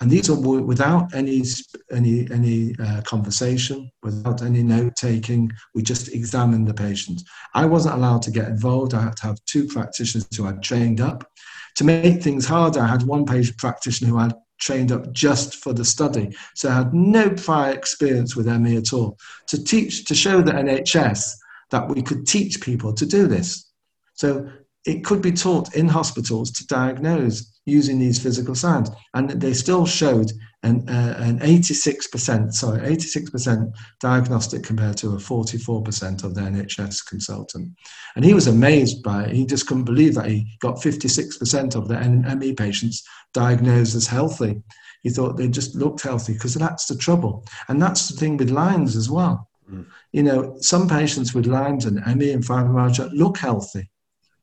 [0.00, 1.42] And these are without any
[1.90, 5.50] any any uh, conversation, without any note taking.
[5.74, 7.22] We just examined the patient.
[7.54, 8.92] I wasn't allowed to get involved.
[8.92, 11.28] I had to have two practitioners who I'd trained up.
[11.76, 15.72] To make things harder, I had one patient practitioner who had trained up just for
[15.72, 16.34] the study.
[16.54, 19.18] So I had no prior experience with ME at all.
[19.48, 21.32] To teach, to show the NHS
[21.70, 23.70] that we could teach people to do this.
[24.14, 24.48] So
[24.86, 28.90] it could be taught in hospitals to diagnose using these physical signs.
[29.14, 36.24] And they still showed an, uh, an 86%, sorry, 86% diagnostic compared to a 44%
[36.24, 37.76] of the NHS consultant.
[38.14, 39.34] And he was amazed by it.
[39.34, 43.04] He just couldn't believe that he got 56% of the ME patients
[43.34, 44.62] diagnosed as healthy.
[45.02, 47.44] He thought they just looked healthy because that's the trouble.
[47.68, 49.48] And that's the thing with Lyme's as well.
[49.70, 49.86] Mm.
[50.12, 53.90] You know, some patients with Lyme's and ME and fibromyalgia look healthy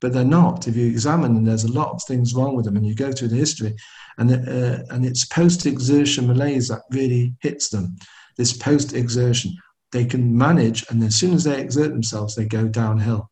[0.04, 0.68] but they're not.
[0.68, 3.14] If you examine them, there's a lot of things wrong with them, and you go
[3.14, 3.74] through the history,
[4.18, 7.96] and uh, and it's post-exertion malaise that really hits them.
[8.36, 9.56] This post-exertion,
[9.94, 13.32] they can manage, and as soon as they exert themselves, they go downhill.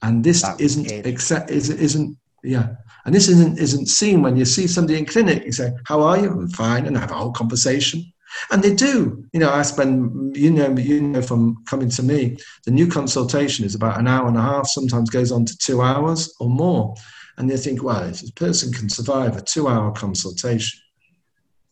[0.00, 2.68] And this that isn't except is isn't yeah.
[3.04, 5.44] And this isn't isn't seen when you see somebody in clinic.
[5.44, 8.02] You say, "How are you?" "I'm fine," and have a whole conversation.
[8.50, 9.24] And they do.
[9.32, 13.64] You know, I spend, you know, you know, from coming to me, the new consultation
[13.64, 16.94] is about an hour and a half, sometimes goes on to two hours or more.
[17.36, 20.80] And they think, well, if a person can survive a two hour consultation,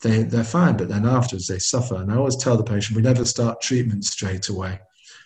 [0.01, 0.77] they, they're fine.
[0.77, 1.97] But then afterwards, they suffer.
[1.97, 4.79] And I always tell the patient, we never start treatment straight away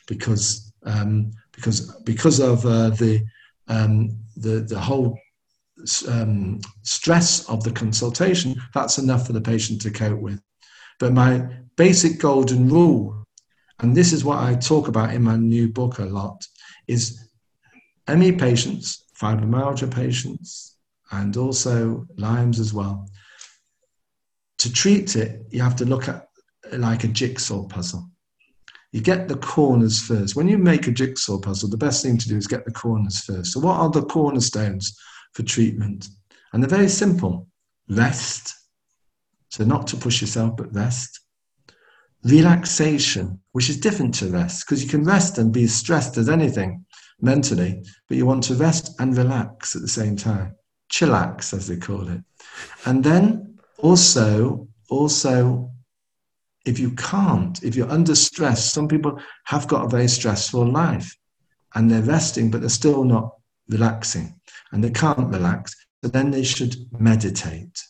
[0.07, 3.23] because, um, because, because of uh, the,
[3.69, 5.19] um, the, the whole
[6.09, 10.41] um, stress of the consultation, that's enough for the patient to cope with.
[11.01, 13.27] But my basic golden rule,
[13.81, 16.47] and this is what I talk about in my new book a lot,
[16.87, 17.31] is
[18.07, 20.77] ME patients, fibromyalgia patients,
[21.11, 23.09] and also Lyme's as well.
[24.59, 26.29] To treat it, you have to look at
[26.73, 28.11] like a jigsaw puzzle.
[28.93, 30.37] You get the corners first.
[30.37, 33.21] When you make a jigsaw puzzle, the best thing to do is get the corners
[33.21, 33.53] first.
[33.53, 34.99] So, what are the cornerstones
[35.33, 36.09] for treatment?
[36.53, 37.47] And they're very simple
[37.89, 38.55] rest,
[39.51, 41.21] so, not to push yourself, but rest.
[42.23, 46.29] Relaxation, which is different to rest, because you can rest and be as stressed as
[46.29, 46.85] anything
[47.21, 50.55] mentally, but you want to rest and relax at the same time.
[50.93, 52.21] Chillax, as they call it.
[52.87, 55.71] And then also, also,
[56.65, 61.17] if you can't, if you're under stress, some people have got a very stressful life
[61.75, 63.33] and they're resting, but they're still not
[63.69, 64.39] relaxing
[64.71, 65.75] and they can't relax.
[66.05, 67.83] So then they should meditate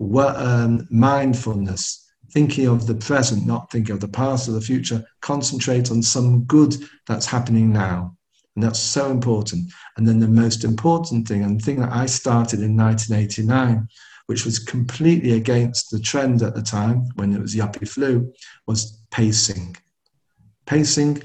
[0.00, 5.90] um, mindfulness, thinking of the present, not thinking of the past or the future, concentrate
[5.90, 6.74] on some good
[7.06, 8.16] that's happening now.
[8.56, 9.70] And that's so important.
[9.96, 13.86] And then the most important thing, and the thing that I started in 1989,
[14.26, 18.32] which was completely against the trend at the time when it was yuppie flu,
[18.66, 19.76] was pacing.
[20.66, 21.22] Pacing,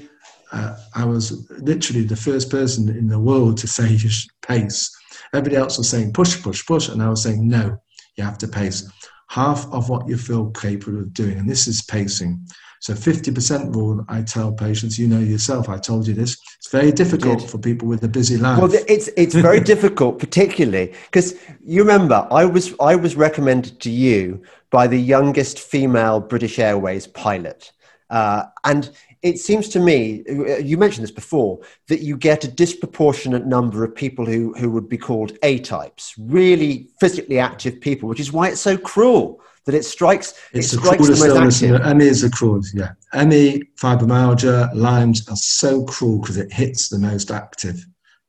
[0.52, 4.90] uh, I was literally the first person in the world to say you should pace.
[5.32, 7.78] Everybody else was saying push, push, push, and I was saying no,
[8.16, 8.88] you have to pace
[9.28, 11.38] half of what you feel capable of doing.
[11.38, 12.46] And this is pacing.
[12.80, 16.92] So 50% rule, I tell patients, you know yourself, I told you this, it's very
[16.92, 18.60] difficult for people with a busy life.
[18.60, 23.90] Well, it's, it's very difficult, particularly because you remember I was, I was recommended to
[23.90, 27.72] you by the youngest female British Airways pilot.
[28.08, 28.90] Uh, and
[29.22, 33.84] it seems to me, uh, you mentioned this before, that you get a disproportionate number
[33.84, 38.32] of people who, who would be called A types, really physically active people, which is
[38.32, 40.34] why it's so cruel that it strikes.
[40.52, 41.62] It's it the strikes the illness.
[41.62, 42.92] ME is the cruelest, yeah.
[43.24, 47.84] ME, fibromyalgia, Lyme's are so cruel because it hits the most active.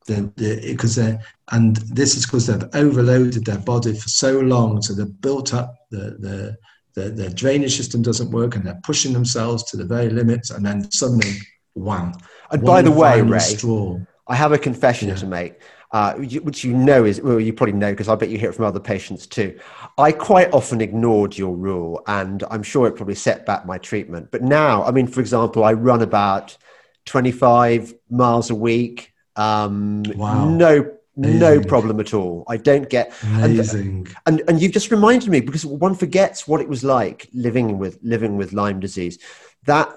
[0.05, 1.21] Because the, they're,
[1.51, 5.75] and this is because they've overloaded their body for so long, so they've built up
[5.91, 6.57] the, the
[6.97, 10.65] their, their drainage system doesn't work and they're pushing themselves to the very limits and
[10.65, 11.37] then suddenly
[11.75, 12.11] wham
[12.51, 13.99] and by the way ray straw.
[14.27, 15.15] i have a confession yeah.
[15.15, 18.37] to make uh, which you know is well you probably know because i bet you
[18.37, 19.57] hear it from other patients too
[19.97, 24.29] i quite often ignored your rule and i'm sure it probably set back my treatment
[24.31, 26.57] but now i mean for example i run about
[27.05, 30.49] 25 miles a week um, wow.
[30.49, 30.96] no.
[31.18, 32.43] No problem at all.
[32.47, 34.07] I don't get amazing.
[34.28, 37.80] And, and and you've just reminded me because one forgets what it was like living
[37.80, 39.18] with living with Lyme disease.
[39.65, 39.89] That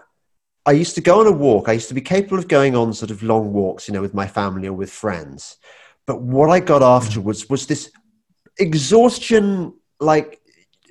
[0.64, 1.68] I used to go on a walk.
[1.68, 4.14] I used to be capable of going on sort of long walks, you know, with
[4.14, 5.58] my family or with friends.
[6.06, 6.86] But what I got mm.
[6.86, 7.90] afterwards was this
[8.58, 10.40] exhaustion, like,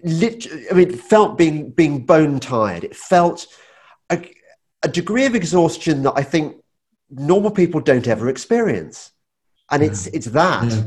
[0.04, 2.84] lit- I mean, it felt being being bone tired.
[2.84, 3.48] It felt
[4.12, 4.24] a,
[4.84, 6.58] a degree of exhaustion that I think
[7.10, 9.12] normal people don't ever experience
[9.72, 10.72] and it's it's that.
[10.72, 10.84] Yeah.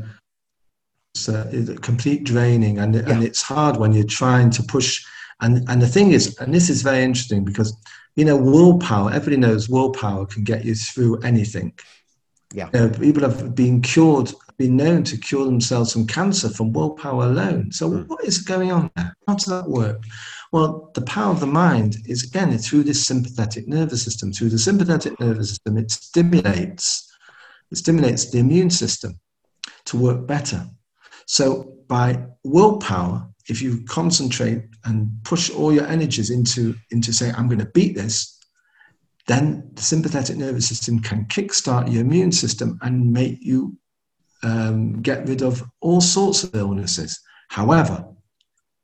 [1.15, 3.03] It's a, complete draining, and yeah.
[3.07, 5.05] and it's hard when you're trying to push.
[5.41, 7.77] And and the thing is, and this is very interesting because
[8.17, 9.11] you know willpower.
[9.11, 11.73] Everybody knows willpower can get you through anything.
[12.55, 16.73] Yeah, you know, people have been cured been known to cure themselves from cancer from
[16.73, 17.73] willpower alone.
[17.73, 18.07] So, mm.
[18.07, 19.15] what is going on there?
[19.27, 20.05] How does that work?
[20.53, 24.33] Well, the power of the mind is again through this sympathetic nervous system.
[24.33, 27.12] Through the sympathetic nervous system, it stimulates
[27.73, 29.19] it stimulates the immune system
[29.87, 30.67] to work better.
[31.27, 37.49] So, by willpower, if you concentrate and push all your energies into into saying, "I'm
[37.49, 38.39] going to beat this,"
[39.27, 43.77] then the sympathetic nervous system can kickstart your immune system and make you
[44.43, 47.21] um, get rid of all sorts of illnesses.
[47.49, 48.05] However,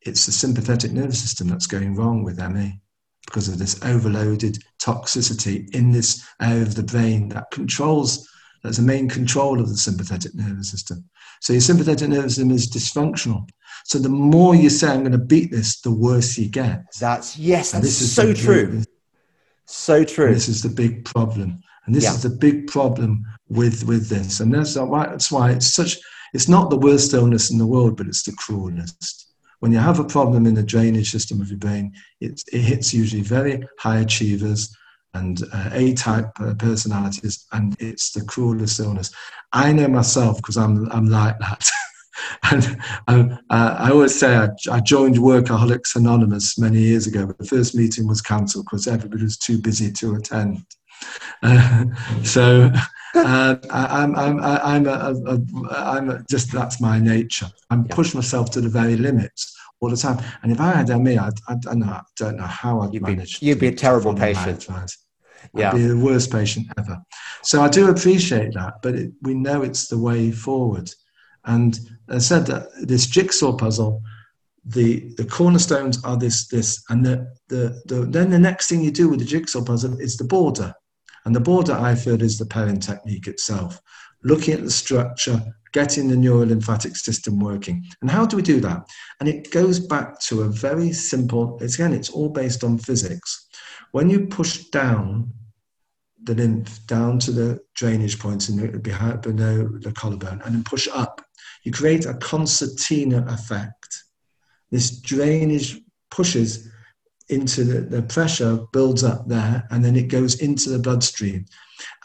[0.03, 2.80] it's the sympathetic nervous system that's going wrong with ME
[3.26, 8.26] because of this overloaded toxicity in this area of the brain that controls,
[8.63, 11.05] that's the main control of the sympathetic nervous system.
[11.41, 13.49] So your sympathetic nervous system is dysfunctional.
[13.85, 16.85] So the more you say, I'm going to beat this, the worse you get.
[17.01, 18.83] That's, yes, that's this is so true.
[19.67, 20.35] So true.
[20.35, 21.61] This is the big problem.
[21.87, 22.11] And this yeah.
[22.13, 24.41] is the big problem with, with this.
[24.41, 25.97] And that's why, that's why it's such,
[26.35, 29.33] it's not the worst illness in the world, but it's the cruelest.
[29.61, 32.93] When you have a problem in the drainage system of your brain, it, it hits
[32.93, 34.77] usually very high achievers
[35.15, 39.11] and uh, A-type uh, personalities, and it's the cruelest illness.
[39.53, 41.69] I know myself because I'm, I'm like that.
[42.51, 47.39] and um, uh, I always say I, I, joined Workaholics Anonymous many years ago, but
[47.39, 50.65] the first meeting was cancelled because everybody was too busy to attend.
[51.43, 51.85] Uh,
[52.25, 52.71] so
[53.15, 55.41] uh, I, am I'm, I'm, a, a, a,
[55.71, 57.47] I'm a, just that's my nature.
[57.71, 57.95] I'm yeah.
[57.95, 60.22] push myself to the very limits all the time.
[60.43, 63.03] And if I had ME, I, I, don't, know, I don't know how I'd you'd
[63.03, 63.41] manage.
[63.41, 64.66] Be, you'd be a terrible patient.
[65.55, 65.70] Yeah.
[65.70, 66.99] I'd be the worst patient ever.
[67.43, 70.91] So I do appreciate that, but it, we know it's the way forward.
[71.45, 74.03] And I said that this jigsaw puzzle,
[74.64, 78.91] the the cornerstones are this this, and the, the, the then the next thing you
[78.91, 80.74] do with the jigsaw puzzle is the border,
[81.24, 83.81] and the border I feel is the Perrin technique itself,
[84.24, 85.41] looking at the structure,
[85.73, 87.85] getting the neurolymphatic system working.
[88.01, 88.89] And how do we do that?
[89.21, 91.59] And it goes back to a very simple.
[91.61, 93.49] It's, again, it's all based on physics.
[93.93, 95.33] When you push down
[96.25, 100.64] the lymph down to the drainage points in the, behind below the collarbone and then
[100.64, 101.23] push up
[101.64, 104.05] you create a concertina effect.
[104.71, 106.71] This drainage pushes
[107.29, 111.47] into the, the pressure, builds up there, and then it goes into the bloodstream.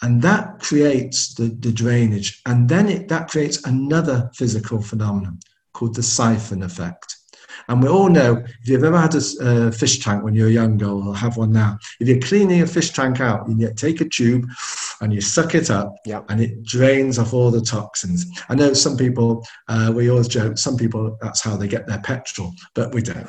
[0.01, 2.41] And that creates the, the drainage.
[2.45, 5.39] And then it, that creates another physical phenomenon
[5.73, 7.17] called the siphon effect.
[7.67, 10.49] And we all know if you've ever had a uh, fish tank when you were
[10.49, 14.09] younger or have one now, if you're cleaning a fish tank out, you take a
[14.09, 14.45] tube
[15.01, 16.25] and you suck it up yep.
[16.29, 18.25] and it drains off all the toxins.
[18.49, 21.99] I know some people, uh, we always joke, some people, that's how they get their
[21.99, 23.27] petrol, but we don't.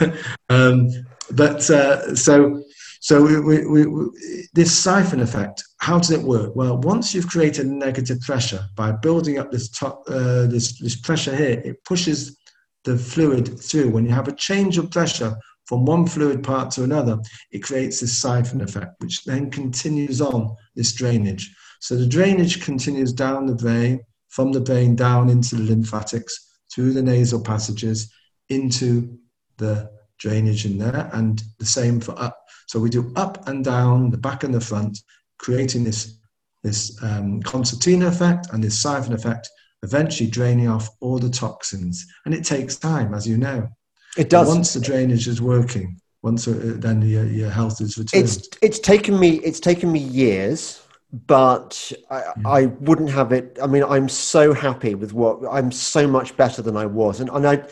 [0.48, 0.88] um,
[1.32, 2.62] but uh, so,
[3.00, 6.54] so we, we, we, this siphon effect, how does it work?
[6.54, 11.34] Well, once you've created negative pressure by building up this, top, uh, this, this pressure
[11.34, 12.36] here, it pushes
[12.84, 13.90] the fluid through.
[13.90, 17.18] When you have a change of pressure from one fluid part to another,
[17.52, 21.54] it creates this siphon effect, which then continues on this drainage.
[21.80, 26.92] So the drainage continues down the brain, from the brain down into the lymphatics, through
[26.92, 28.12] the nasal passages,
[28.48, 29.16] into
[29.56, 29.90] the
[30.20, 32.36] drainage in there, and the same for up.
[32.66, 34.98] So we do up and down, the back and the front,
[35.38, 36.18] creating this,
[36.62, 39.48] this um, concertina effect and this siphon effect
[39.82, 42.06] eventually draining off all the toxins.
[42.24, 43.68] And it takes time, as you know.
[44.16, 44.48] It does.
[44.48, 48.24] But once the drainage is working, once uh, then your, your health is returned.
[48.24, 50.82] It's it's taken me it's taken me years,
[51.26, 52.32] but I, yeah.
[52.44, 53.58] I wouldn't have it.
[53.62, 57.30] I mean, I'm so happy with what I'm so much better than I was, and
[57.30, 57.64] and I.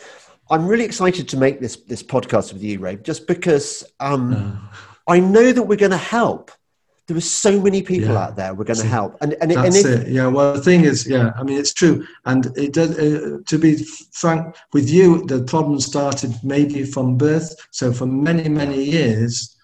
[0.51, 4.77] I'm really excited to make this this podcast with you, Ray, just because um, uh.
[5.07, 6.51] I know that we're going to help
[7.09, 8.23] there are so many people yeah.
[8.23, 10.11] out there we're going to help and and, That's and if, it.
[10.13, 13.57] yeah well the thing is yeah i mean it's true and it does uh, to
[13.57, 19.57] be frank with you the problem started maybe from birth so for many many years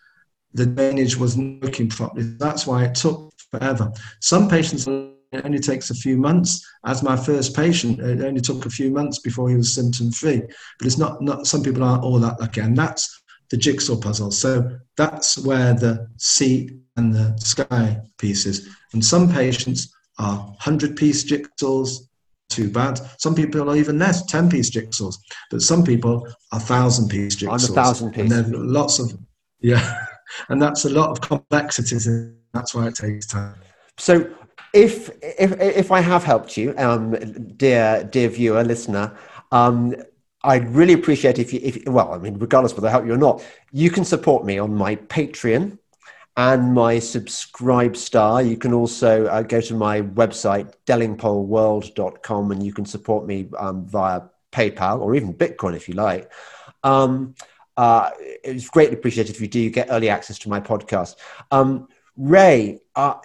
[0.53, 4.87] the drainage wasn't working properly that's why it took forever some patients
[5.35, 6.65] it only takes a few months.
[6.85, 10.41] As my first patient, it only took a few months before he was symptom free.
[10.79, 14.31] But it's not, not some people aren't all that lucky, and that's the jigsaw puzzle.
[14.31, 18.67] So that's where the sea and the sky pieces.
[18.93, 22.07] And some patients are 100 piece jigsaws,
[22.49, 22.99] too bad.
[23.17, 25.17] Some people are even less, 10 piece jigsaws.
[25.51, 27.69] But some people are 1,000 piece jigsaws.
[27.69, 28.21] I'm a 1,000 piece.
[28.21, 29.17] And there are lots of,
[29.59, 29.97] yeah.
[30.49, 32.07] And that's a lot of complexities.
[32.07, 33.55] And that's why it takes time.
[33.97, 34.27] So
[34.75, 37.11] if, if, if I have helped you, um,
[37.55, 39.17] dear, dear viewer, listener,
[39.53, 39.95] um,
[40.43, 43.17] I'd really appreciate if you, if, well, I mean, regardless whether I help you or
[43.17, 45.79] not, you can support me on my Patreon
[46.35, 48.41] and my subscribe star.
[48.41, 53.87] You can also uh, go to my website, delingpoleworld.com, and you can support me um,
[53.87, 56.29] via PayPal or even Bitcoin if you like.
[56.83, 57.33] Um,
[57.77, 61.15] uh, it's greatly appreciated if you do get early access to my podcast.
[61.49, 63.15] Um, Ray, uh,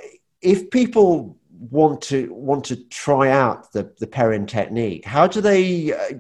[0.41, 1.37] if people
[1.71, 6.13] want to want to try out the the Perrin technique, how do they uh,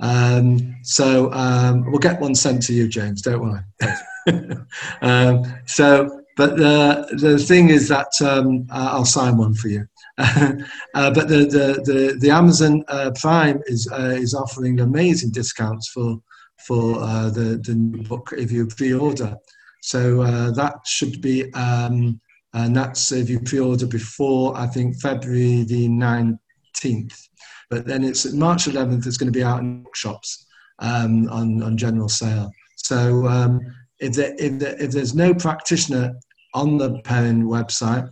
[0.00, 4.56] Um, so um, we'll get one sent to you, James, don't worry.
[5.02, 9.88] um, so, but the, the thing is that um, I'll sign one for you.
[10.94, 15.88] uh, but the, the, the, the Amazon uh, Prime is, uh, is offering amazing discounts
[15.88, 16.18] for,
[16.66, 16.94] for
[17.30, 17.74] the, the
[18.08, 19.36] book if you pre order.
[19.80, 22.20] So that should be um,
[22.54, 27.28] and that's if you pre-order before I think February the 19th.
[27.70, 29.06] But then it's March 11th.
[29.06, 30.46] It's going to be out in bookshops
[30.78, 32.50] um, on on general sale.
[32.76, 33.60] So um,
[33.98, 36.14] if, there, if, there, if there's no practitioner
[36.54, 38.10] on the Perrin website,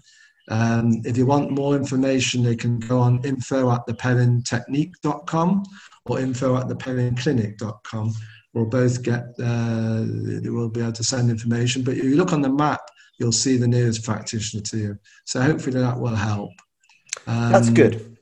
[0.48, 5.64] um, if you want more information, they can go on info at theperrintechnique.com
[6.04, 8.14] or info at theperrinclinic.com.
[8.54, 10.04] We'll both get, uh,
[10.44, 11.82] we'll be able to send information.
[11.82, 12.80] But if you look on the map,
[13.18, 14.98] you'll see the nearest practitioner to you.
[15.24, 16.52] So hopefully that will help.
[17.26, 18.16] Um, That's good.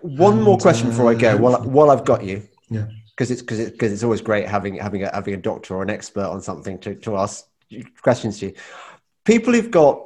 [0.00, 1.34] One and, more question uh, before I go.
[1.34, 4.46] Uh, while while I've got you, yeah, because it's because it, because it's always great
[4.46, 7.46] having having a, having a doctor or an expert on something to to ask
[8.02, 8.54] questions to you.
[9.24, 10.05] People who've got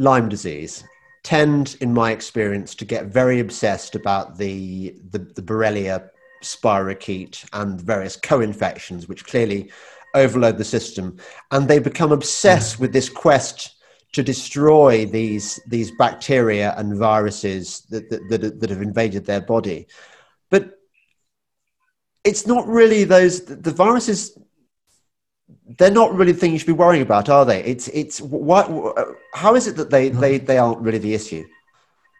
[0.00, 0.84] Lyme disease
[1.22, 6.08] tend, in my experience, to get very obsessed about the the, the Borrelia
[6.42, 9.70] spirochete and various co-infections, which clearly
[10.14, 11.18] overload the system,
[11.50, 13.76] and they become obsessed with this quest
[14.12, 19.86] to destroy these these bacteria and viruses that, that, that, that have invaded their body.
[20.50, 20.78] But
[22.24, 24.36] it's not really those the viruses
[25.78, 27.62] they're not really the thing you should be worrying about, are they?
[27.64, 28.68] It's it's what
[29.34, 31.44] how is it that they they they aren't really the issue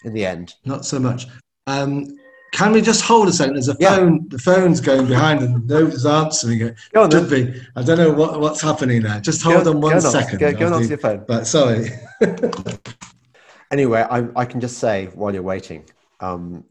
[0.04, 0.54] in the end?
[0.64, 1.26] Not so much.
[1.66, 2.16] Um,
[2.52, 3.54] can we just hold a second?
[3.54, 4.28] There's a phone.
[4.28, 6.76] The phone's going behind, and nobody's answering it.
[6.92, 7.60] Go on, Should be.
[7.76, 9.20] I don't know what, what's happening there.
[9.20, 10.42] Just hold go, on one go second.
[10.42, 10.52] On.
[10.52, 11.24] Go, go on to your phone.
[11.28, 11.90] But sorry.
[13.70, 15.84] anyway, I, I can just say while you're waiting
[16.20, 16.64] um,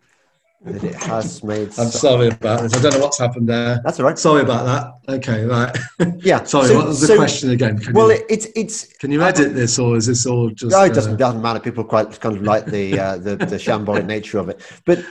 [0.61, 1.69] that it has made.
[1.79, 2.73] I'm sorry about this.
[2.73, 3.81] I don't know what's happened there.
[3.83, 4.19] That's all right.
[4.19, 5.15] Sorry about that.
[5.15, 5.75] Okay, right.
[6.23, 6.43] Yeah.
[6.43, 6.67] sorry.
[6.67, 7.79] So, what was the so, question again?
[7.79, 8.91] Can well, you, it's it's.
[8.97, 10.71] Can you edit this, or is this all just?
[10.71, 11.59] No, it doesn't, uh, doesn't matter.
[11.59, 15.03] People quite kind of like the uh, the the shambolic nature of it, but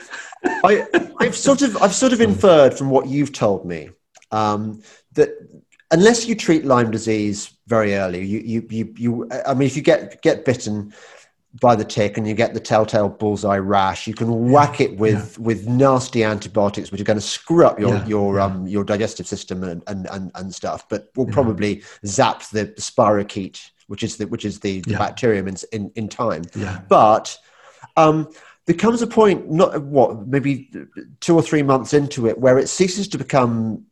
[0.44, 0.86] I,
[1.20, 3.90] have sort of, I've sort of inferred from what you've told me
[4.30, 4.82] um,
[5.12, 5.30] that
[5.90, 9.82] unless you treat Lyme disease very early, you, you, you, you, I mean, if you
[9.82, 10.92] get get bitten
[11.60, 15.36] by the tick and you get the telltale bullseye rash, you can whack it with
[15.38, 15.44] yeah.
[15.44, 18.06] with nasty antibiotics, which are going to screw up your yeah.
[18.06, 18.44] your yeah.
[18.44, 23.70] um your digestive system and and and, and stuff, but will probably zap the, spirochete,
[23.86, 26.42] which is the which is the, the bacterium in, in in time.
[26.54, 26.80] Yeah.
[26.88, 27.36] But
[27.96, 28.28] um,
[28.66, 30.70] there comes a point, not what, maybe
[31.20, 33.86] two or three months into it, where it ceases to become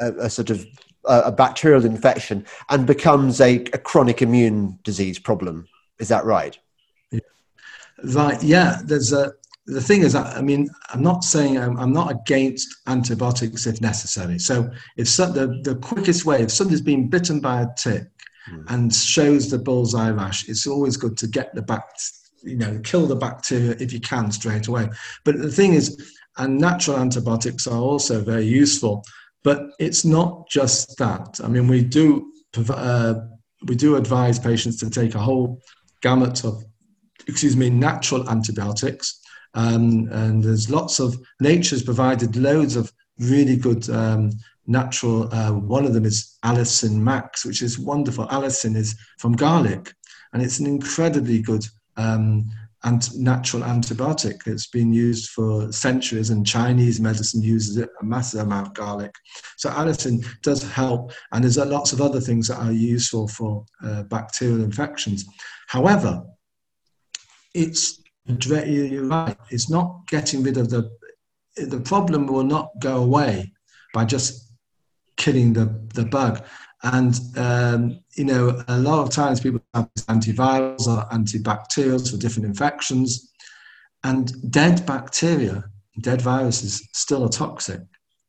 [0.00, 0.66] a, a sort of
[1.04, 5.68] a, a, bacterial infection and becomes a, a, chronic immune disease problem.
[5.98, 6.58] Is that right?
[8.04, 8.42] Right.
[8.42, 8.80] Yeah.
[8.84, 9.32] There's a.
[9.66, 14.38] The thing is, I mean, I'm not saying I'm, I'm not against antibiotics if necessary.
[14.38, 18.04] So, if so, the the quickest way, if somebody's been bitten by a tick
[18.50, 18.64] mm.
[18.68, 21.84] and shows the bullseye rash, it's always good to get the back
[22.42, 24.88] you know, kill the bacteria if you can straight away.
[25.24, 29.04] But the thing is, and natural antibiotics are also very useful,
[29.42, 31.40] but it's not just that.
[31.42, 32.32] I mean, we do
[32.70, 33.14] uh,
[33.66, 35.60] we do advise patients to take a whole
[36.00, 36.64] gamut of,
[37.26, 39.20] excuse me, natural antibiotics.
[39.54, 44.30] Um, and there's lots of nature's provided loads of really good um,
[44.66, 45.32] natural.
[45.34, 48.26] Uh, one of them is Allicin Max, which is wonderful.
[48.28, 49.92] Allicin is from garlic,
[50.32, 51.66] and it's an incredibly good
[51.96, 52.48] um,
[52.84, 54.46] and natural antibiotic.
[54.46, 59.14] It's been used for centuries, and Chinese medicine uses it a massive amount of garlic.
[59.56, 64.04] So allicin does help, and there's lots of other things that are useful for uh,
[64.04, 65.24] bacterial infections.
[65.66, 66.22] However,
[67.58, 69.36] it's you're right.
[69.50, 70.90] It's not getting rid of the
[71.56, 73.52] the problem will not go away
[73.94, 74.52] by just
[75.16, 76.44] killing the, the bug.
[76.84, 82.46] And, um, you know, a lot of times people have antivirals or antibacterials for different
[82.46, 83.32] infections.
[84.04, 85.64] And dead bacteria,
[86.00, 87.80] dead viruses still are toxic.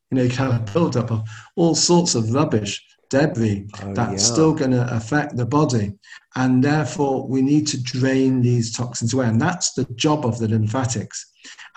[0.09, 1.21] You know, you can have a buildup of
[1.55, 4.33] all sorts of rubbish, debris oh, that's yeah.
[4.33, 5.93] still going to affect the body.
[6.35, 9.27] And therefore, we need to drain these toxins away.
[9.27, 11.25] And that's the job of the lymphatics.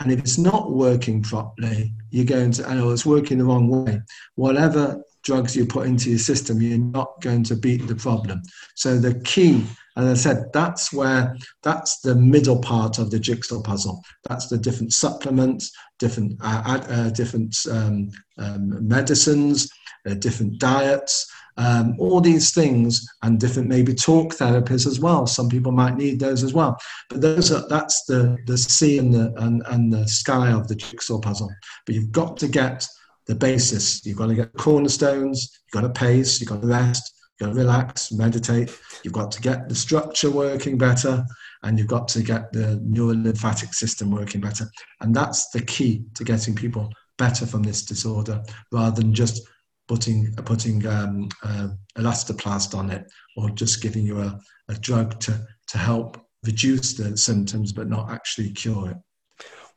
[0.00, 4.00] And if it's not working properly, you're going to, or it's working the wrong way,
[4.34, 8.42] whatever drugs you put into your system, you're not going to beat the problem.
[8.74, 9.64] So the key,
[9.96, 14.02] as I said, that's where that's the middle part of the jigsaw puzzle.
[14.28, 19.68] That's the different supplements, different uh, uh, different um, um, medicines,
[20.08, 25.26] uh, different diets, um, all these things, and different maybe talk therapies as well.
[25.26, 26.78] Some people might need those as well.
[27.10, 30.74] But those are that's the the sea and the and, and the sky of the
[30.74, 31.52] jigsaw puzzle.
[31.84, 32.86] But you've got to get
[33.26, 34.04] the basis.
[34.06, 35.60] You've got to get cornerstones.
[35.66, 36.40] You've got to pace.
[36.40, 37.12] You've got to rest.
[37.50, 38.78] Relax, meditate.
[39.02, 41.24] You've got to get the structure working better,
[41.62, 44.70] and you've got to get the neurolymphatic system working better.
[45.00, 49.42] And that's the key to getting people better from this disorder, rather than just
[49.88, 54.38] putting putting um, uh, elastoplast on it or just giving you a,
[54.68, 58.96] a drug to to help reduce the symptoms but not actually cure it.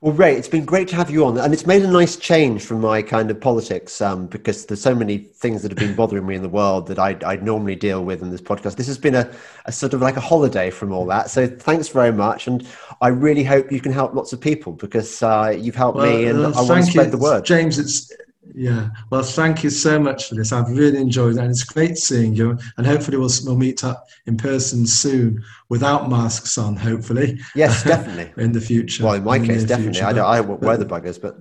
[0.01, 2.63] Well, Ray, it's been great to have you on, and it's made a nice change
[2.63, 6.27] from my kind of politics um, because there's so many things that have been bothering
[6.27, 8.76] me in the world that I, I normally deal with in this podcast.
[8.76, 9.31] This has been a,
[9.65, 11.30] a, sort of like a holiday from all that.
[11.30, 12.67] So thanks very much, and
[13.01, 16.26] I really hope you can help lots of people because uh, you've helped well, me,
[16.26, 17.45] and uh, I want to spread you, the word.
[17.45, 18.11] James, it's
[18.53, 20.51] yeah, well, thank you so much for this.
[20.51, 22.57] I've really enjoyed it, and it's great seeing you.
[22.77, 26.76] And hopefully, we'll, we'll meet up in person soon without masks on.
[26.76, 29.03] Hopefully, yes, definitely in the future.
[29.03, 29.93] Well, in my in case, definitely.
[29.93, 30.26] Future, I don't.
[30.26, 31.38] I won't wear the buggers, but.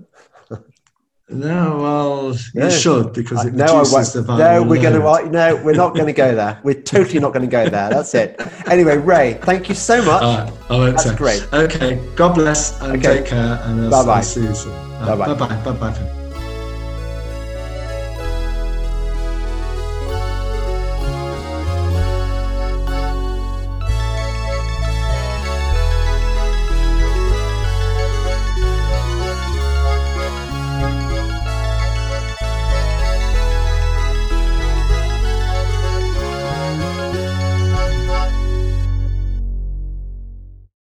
[1.31, 4.45] No, well, you should because it no, reduces the value.
[4.45, 5.31] No, we're going to.
[5.31, 6.61] No, we're not going to go there.
[6.63, 7.89] We're totally not going to go there.
[7.89, 8.39] That's it.
[8.67, 10.23] Anyway, Ray, thank you so much.
[10.23, 11.49] Uh, oh, That's great.
[11.51, 13.21] Okay, God bless and okay.
[13.21, 13.59] take care.
[13.63, 14.21] And bye bye.
[14.21, 14.73] See you soon.
[15.01, 15.35] Bye bye.
[15.35, 15.73] Bye bye.
[15.73, 16.24] Bye bye.